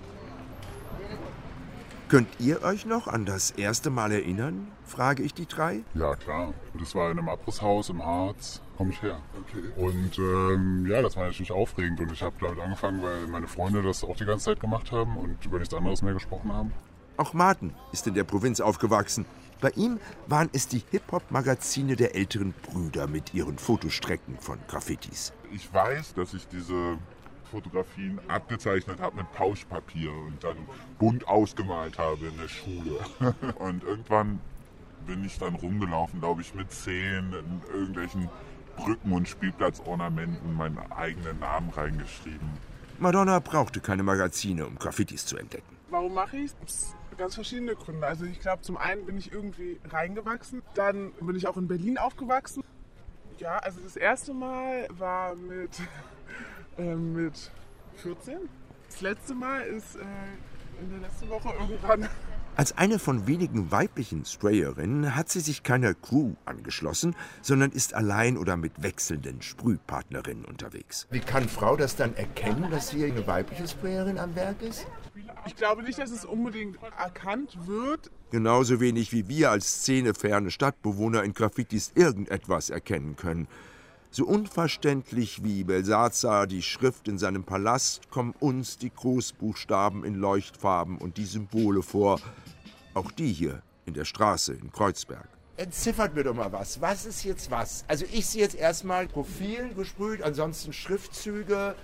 [2.08, 4.68] Könnt ihr euch noch an das erste Mal erinnern?
[4.84, 5.80] frage ich die drei.
[5.94, 6.54] Ja, klar.
[6.78, 8.62] Das war in einem Abrisshaus im Harz.
[8.76, 9.18] Komme ich her.
[9.40, 9.72] Okay.
[9.76, 11.98] Und ähm, ja, das war natürlich aufregend.
[11.98, 15.16] Und ich habe damit angefangen, weil meine Freunde das auch die ganze Zeit gemacht haben
[15.16, 16.72] und über nichts anderes mehr gesprochen haben.
[17.16, 19.24] Auch Martin ist in der Provinz aufgewachsen.
[19.60, 25.32] Bei ihm waren es die Hip-Hop-Magazine der älteren Brüder mit ihren Fotostrecken von Graffitis.
[25.50, 26.98] Ich weiß, dass ich diese
[27.56, 30.56] Fotografien abgezeichnet habe mit Pauschpapier und dann
[30.98, 32.98] bunt ausgemalt habe in der Schule.
[33.58, 34.40] Und irgendwann
[35.06, 38.28] bin ich dann rumgelaufen, glaube ich, mit zehn in irgendwelchen
[38.76, 42.50] Brücken und Spielplatzornamenten meinen eigenen Namen reingeschrieben.
[42.98, 45.76] Madonna brauchte keine Magazine, um Graffitis zu entdecken.
[45.88, 46.94] Warum mache ich es?
[47.16, 48.06] Ganz verschiedene Gründe.
[48.06, 50.60] Also ich glaube, zum einen bin ich irgendwie reingewachsen.
[50.74, 52.62] Dann bin ich auch in Berlin aufgewachsen.
[53.38, 55.70] Ja, also das erste Mal war mit,
[56.78, 57.50] äh, mit
[57.96, 58.38] 14.
[58.88, 60.00] Das letzte Mal ist äh,
[60.80, 62.08] in der letzten Woche irgendwann
[62.56, 68.38] Als eine von wenigen weiblichen Sprayerinnen hat sie sich keiner Crew angeschlossen, sondern ist allein
[68.38, 71.06] oder mit wechselnden Sprühpartnerinnen unterwegs.
[71.10, 74.86] Wie kann Frau das dann erkennen, dass hier eine weibliche Sprayerin am Werk ist?
[75.46, 78.10] Ich glaube nicht, dass es unbedingt erkannt wird.
[78.30, 83.48] Genauso wenig wie wir als szeneferne Stadtbewohner in Graffitis irgendetwas erkennen können.
[84.16, 90.96] So unverständlich wie Belsazar die Schrift in seinem Palast kommen uns die Großbuchstaben in Leuchtfarben
[90.96, 92.18] und die Symbole vor.
[92.94, 95.28] Auch die hier in der Straße in Kreuzberg.
[95.58, 96.80] Entziffert mir doch mal was.
[96.80, 97.84] Was ist jetzt was?
[97.88, 101.74] Also ich sehe jetzt erstmal Profil gesprüht, ansonsten Schriftzüge,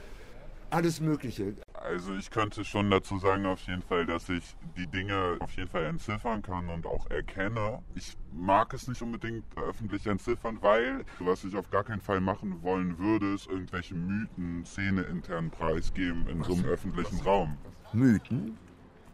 [0.72, 1.54] alles Mögliche.
[1.74, 5.68] Also ich könnte schon dazu sagen auf jeden Fall, dass ich die Dinge auf jeden
[5.68, 7.82] Fall entziffern kann und auch erkenne.
[7.94, 12.62] Ich mag es nicht unbedingt öffentlich entziffern, weil was ich auf gar keinen Fall machen
[12.62, 17.56] wollen würde, ist irgendwelche Mythen, Szene intern preisgeben in so einem öffentlichen Raum.
[17.92, 18.56] Mythen?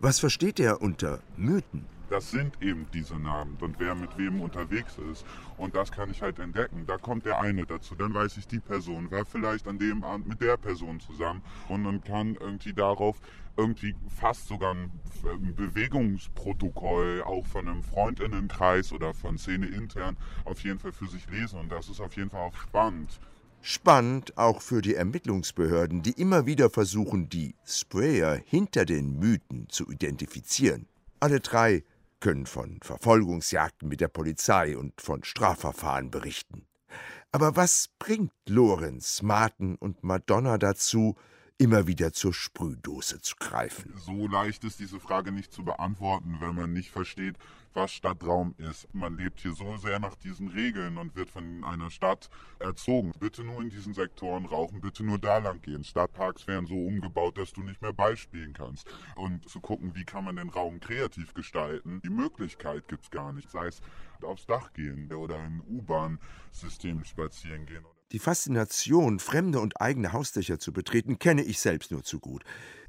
[0.01, 1.87] Was versteht er unter Mythen?
[2.11, 5.27] Das sind eben diese Namen und wer mit wem unterwegs ist.
[5.59, 6.85] Und das kann ich halt entdecken.
[6.87, 7.95] Da kommt der eine dazu.
[7.95, 11.85] Dann weiß ich, die Person war vielleicht an dem Abend mit der Person zusammen und
[11.85, 13.21] dann kann irgendwie darauf
[13.59, 14.91] irgendwie fast sogar ein
[15.57, 21.59] Bewegungsprotokoll auch von einem Freundinnenkreis oder von Szene intern auf jeden Fall für sich lesen.
[21.59, 23.21] Und das ist auf jeden Fall auch spannend.
[23.61, 29.91] Spannend auch für die Ermittlungsbehörden, die immer wieder versuchen, die Sprayer hinter den Mythen zu
[29.91, 30.87] identifizieren.
[31.21, 31.83] Alle drei
[32.21, 36.67] können von Verfolgungsjagden mit der Polizei und von Strafverfahren berichten.
[37.31, 41.17] Aber was bringt Lorenz, Martin und Madonna dazu,
[41.59, 43.93] immer wieder zur Sprühdose zu greifen?
[43.97, 47.37] So leicht ist diese Frage nicht zu beantworten, wenn man nicht versteht,
[47.75, 48.93] was Stadtraum ist.
[48.95, 52.31] Man lebt hier so sehr nach diesen Regeln und wird von einer Stadt
[52.61, 53.13] erzogen.
[53.19, 55.85] Bitte nur in diesen Sektoren rauchen, bitte nur da lang gehen.
[55.85, 58.89] Stadtparks werden so umgebaut, dass du nicht mehr beispielen kannst.
[59.17, 63.33] Und zu gucken, wie kann man den Raum kreativ gestalten, die Möglichkeit gibt es gar
[63.33, 63.51] nicht.
[63.51, 63.81] Sei es
[64.23, 67.85] aufs Dach gehen oder im U-Bahn-System spazieren gehen.
[68.13, 72.43] Die Faszination, fremde und eigene Hausdächer zu betreten, kenne ich selbst nur zu gut.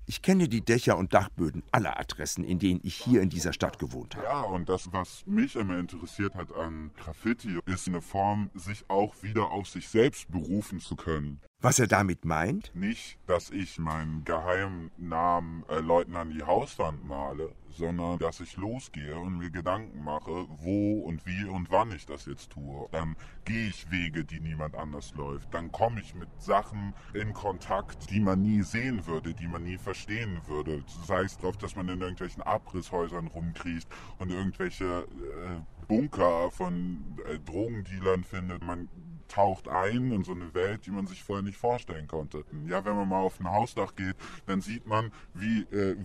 [0.06, 3.80] Ich kenne die Dächer und Dachböden aller Adressen, in denen ich hier in dieser Stadt
[3.80, 4.26] gewohnt habe.
[4.26, 9.14] Ja, und das, was mich immer interessiert hat an Graffiti, ist eine Form, sich auch
[9.22, 11.42] wieder auf sich selbst berufen zu können.
[11.62, 12.72] Was er damit meint?
[12.74, 19.18] Nicht, dass ich meinen Geheimnamen äh, Leuten an die Hauswand male, sondern dass ich losgehe
[19.18, 22.88] und mir Gedanken mache, wo und wie und wann ich das jetzt tue.
[22.92, 23.16] Dann
[23.46, 25.54] gehe ich Wege, die niemand anders läuft.
[25.54, 29.78] Dann komme ich mit Sachen in Kontakt, die man nie sehen würde, die man nie
[29.78, 30.84] verstehen würde.
[31.06, 33.88] Sei es darauf, dass man in irgendwelchen Abrisshäusern rumkriecht
[34.20, 38.64] und irgendwelche äh, Bunker von äh, Drogendealern findet.
[38.64, 38.90] Man
[39.30, 42.44] taucht ein in so eine Welt, die man sich vorher nicht vorstellen konnte.
[42.68, 44.16] Ja, wenn man mal auf ein Hausdach geht,
[44.46, 45.96] dann sieht man, wie, äh,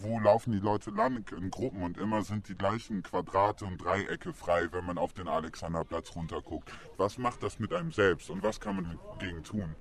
[0.00, 4.32] wo laufen die Leute lang in Gruppen und immer sind die gleichen Quadrate und Dreiecke
[4.32, 6.70] frei, wenn man auf den Alexanderplatz runterguckt.
[6.96, 9.74] Was macht das mit einem selbst und was kann man dagegen tun?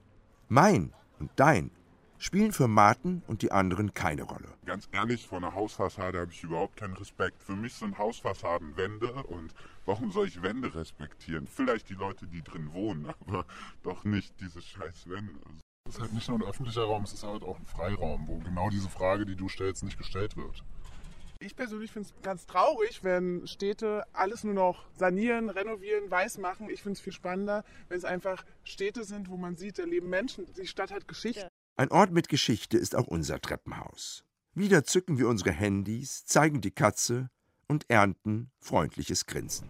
[0.48, 1.72] Mein und dein
[2.18, 4.48] spielen für Martin und die anderen keine Rolle.
[4.66, 7.44] Ganz ehrlich, vor einer Hausfassade habe ich überhaupt keinen Respekt.
[7.44, 9.54] Für mich sind Hausfassaden Wände und
[9.86, 11.48] warum soll ich Wände respektieren?
[11.48, 13.46] Vielleicht die Leute, die drin wohnen, aber
[13.84, 15.34] doch nicht diese scheiß Wände.
[15.88, 18.40] Es ist halt nicht nur ein öffentlicher Raum, es ist halt auch ein Freiraum, wo
[18.40, 20.64] genau diese Frage, die du stellst, nicht gestellt wird.
[21.40, 26.70] Ich persönlich finde es ganz traurig, wenn Städte alles nur noch sanieren, renovieren, weiß machen.
[26.70, 30.10] Ich finde es viel spannender, wenn es einfach Städte sind, wo man sieht, da leben
[30.10, 30.48] Menschen.
[30.56, 31.48] Die Stadt hat Geschichte.
[31.78, 34.24] Ein Ort mit Geschichte ist auch unser Treppenhaus.
[34.54, 37.30] Wieder zücken wir unsere Handys, zeigen die Katze
[37.68, 39.68] und ernten freundliches Grinsen.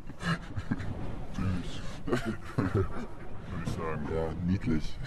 [1.33, 2.35] Süß.
[2.55, 2.85] Würde
[3.65, 4.99] ich sagen, ja, niedlich.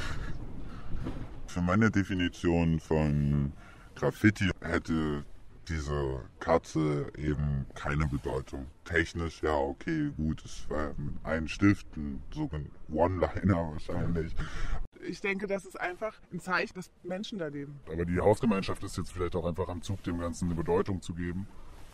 [1.47, 3.53] Für meine Definition von
[3.95, 5.25] Graffiti hätte
[5.69, 8.67] diese Katze eben keine Bedeutung.
[8.85, 14.35] Technisch, ja, okay, gut, es war ein Stift, ein sogenannter One-Liner wahrscheinlich.
[15.09, 17.81] Ich denke, das ist einfach ein Zeichen, dass Menschen da leben.
[17.91, 21.15] Aber die Hausgemeinschaft ist jetzt vielleicht auch einfach am Zug, dem Ganzen eine Bedeutung zu
[21.15, 21.49] geben.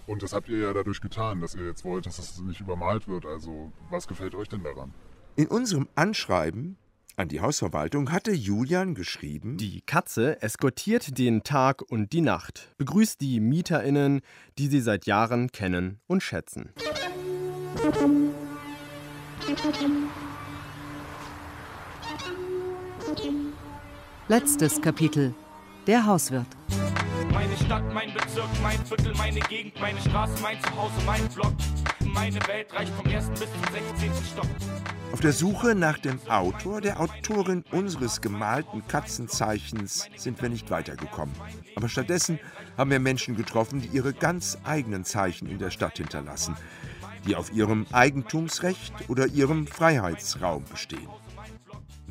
[0.06, 3.06] Und das habt ihr ja dadurch getan, dass ihr jetzt wollt, dass es nicht übermalt
[3.06, 3.24] wird.
[3.24, 4.92] Also, was gefällt euch denn daran?
[5.36, 6.76] In unserem Anschreiben
[7.16, 13.20] an die Hausverwaltung hatte Julian geschrieben: Die Katze eskortiert den Tag und die Nacht, begrüßt
[13.20, 14.20] die MieterInnen,
[14.58, 16.70] die sie seit Jahren kennen und schätzen.
[24.28, 25.34] Letztes Kapitel.
[25.86, 26.46] Der Hauswirt.
[27.30, 31.52] Meine Stadt, mein Bezirk, mein Viertel, meine Gegend, meine Straße, mein Zuhause, mein Block.
[32.00, 34.24] meine Welt reicht vom ersten bis zum 16.
[34.32, 34.46] Stock.
[35.12, 41.34] Auf der Suche nach dem Autor, der Autorin unseres gemalten Katzenzeichens sind wir nicht weitergekommen.
[41.76, 42.40] Aber stattdessen
[42.76, 46.56] haben wir Menschen getroffen, die ihre ganz eigenen Zeichen in der Stadt hinterlassen,
[47.26, 51.08] die auf ihrem Eigentumsrecht oder ihrem Freiheitsraum bestehen.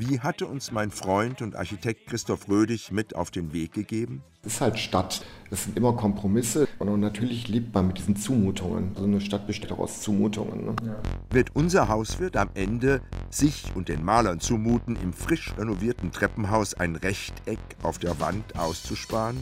[0.06, 4.22] Wie hatte uns mein Freund und Architekt Christoph Rödig mit auf den Weg gegeben?
[4.42, 5.26] Es ist halt Stadt.
[5.50, 6.68] Es sind immer Kompromisse.
[6.80, 8.92] Und natürlich lebt man mit diesen Zumutungen.
[8.98, 10.66] So eine Stadt besteht auch aus Zumutungen.
[10.66, 10.76] Ne?
[10.86, 10.96] Ja.
[11.30, 16.98] Wird unser Hauswirt am Ende sich und den Malern zumuten, im frisch renovierten Treppenhaus ein
[16.98, 19.38] Rechteck auf der Wand auszusparen?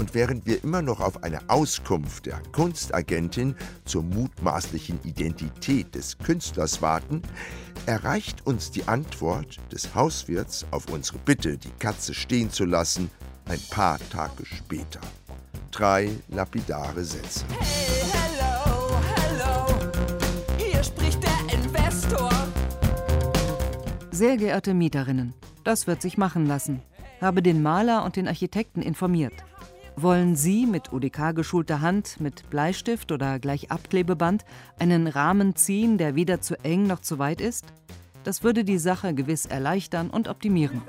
[0.00, 6.80] Und während wir immer noch auf eine Auskunft der Kunstagentin zur mutmaßlichen Identität des Künstlers
[6.80, 7.20] warten,
[7.84, 13.10] erreicht uns die Antwort des Hauswirts auf unsere Bitte, die Katze stehen zu lassen,
[13.44, 15.00] ein paar Tage später.
[15.70, 17.44] Drei lapidare Sätze.
[17.58, 19.90] Hey, hello, hello,
[20.56, 22.30] hier spricht der Investor.
[24.10, 26.80] Sehr geehrte Mieterinnen, das wird sich machen lassen.
[27.20, 29.34] Habe den Maler und den Architekten informiert.
[30.02, 34.46] Wollen Sie mit UDK geschulter Hand, mit Bleistift oder gleich Abklebeband
[34.78, 37.66] einen Rahmen ziehen, der weder zu eng noch zu weit ist?
[38.24, 40.80] Das würde die Sache gewiss erleichtern und optimieren.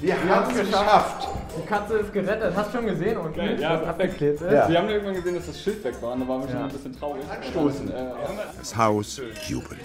[0.00, 1.28] Wir haben es geschafft.
[1.56, 2.56] Die Katze ist gerettet.
[2.56, 4.50] Hast du schon gesehen, unten, okay, ja, abgeklebt ist?
[4.50, 4.68] Ja.
[4.68, 6.68] Wir haben irgendwann gesehen, dass das Schild weg war und da waren wir schon ein
[6.68, 7.22] bisschen traurig.
[7.50, 7.92] Stoßen.
[8.58, 9.80] Das Haus jubelt.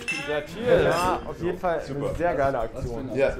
[0.67, 3.11] Ja, auf jeden Fall eine sehr geile Aktion.
[3.13, 3.35] Ja.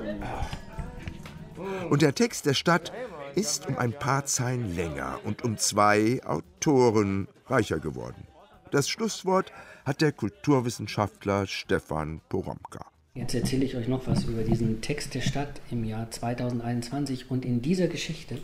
[1.90, 2.92] Und der Text der Stadt
[3.36, 8.28] ist um ein paar Zeilen länger und um zwei Autoren reicher geworden.
[8.72, 9.52] Das Schlusswort
[9.86, 12.86] hat der Kulturwissenschaftler Stefan Poromka.
[13.16, 17.46] Jetzt erzähle ich euch noch was über diesen Text der Stadt im Jahr 2021 und
[17.46, 18.40] in dieser Geschichte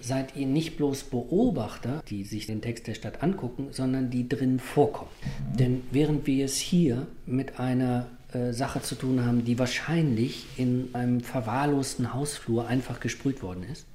[0.00, 4.58] seid ihr nicht bloß Beobachter, die sich den Text der Stadt angucken, sondern die drin
[4.58, 5.10] vorkommen.
[5.58, 10.90] Denn während wir es hier mit einer äh, Sache zu tun haben, die wahrscheinlich in
[10.94, 13.86] einem verwahrlosten Hausflur einfach gesprüht worden ist,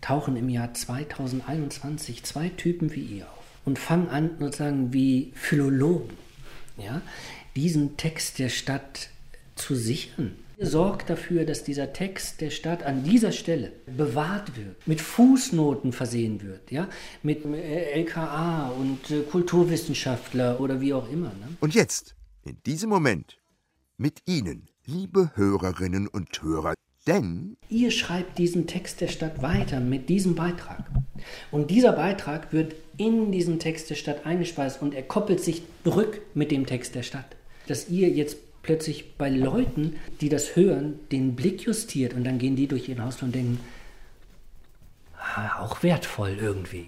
[0.00, 6.16] tauchen im Jahr 2021 zwei Typen wie ihr auf und fangen an, sozusagen wie Philologen,
[6.76, 7.00] ja,
[7.56, 9.08] diesen Text der Stadt
[9.54, 10.36] zu sichern.
[10.58, 16.42] Sorgt dafür, dass dieser Text der Stadt an dieser Stelle bewahrt wird, mit Fußnoten versehen
[16.42, 16.88] wird, ja,
[17.22, 21.28] mit äh, LKA und äh, Kulturwissenschaftler oder wie auch immer.
[21.28, 21.48] Ne?
[21.60, 22.14] Und jetzt,
[22.44, 23.38] in diesem Moment,
[23.96, 26.74] mit Ihnen, liebe Hörerinnen und Hörer,
[27.06, 30.84] denn ihr schreibt diesen Text der Stadt weiter mit diesem Beitrag.
[31.50, 36.20] Und dieser Beitrag wird in diesen Text der Stadt eingespeist und er koppelt sich zurück
[36.34, 37.36] mit dem Text der Stadt.
[37.66, 42.56] Dass ihr jetzt plötzlich bei Leuten, die das hören, den Blick justiert und dann gehen
[42.56, 43.60] die durch ihr Haus und denken,
[45.16, 46.86] ah, auch wertvoll irgendwie.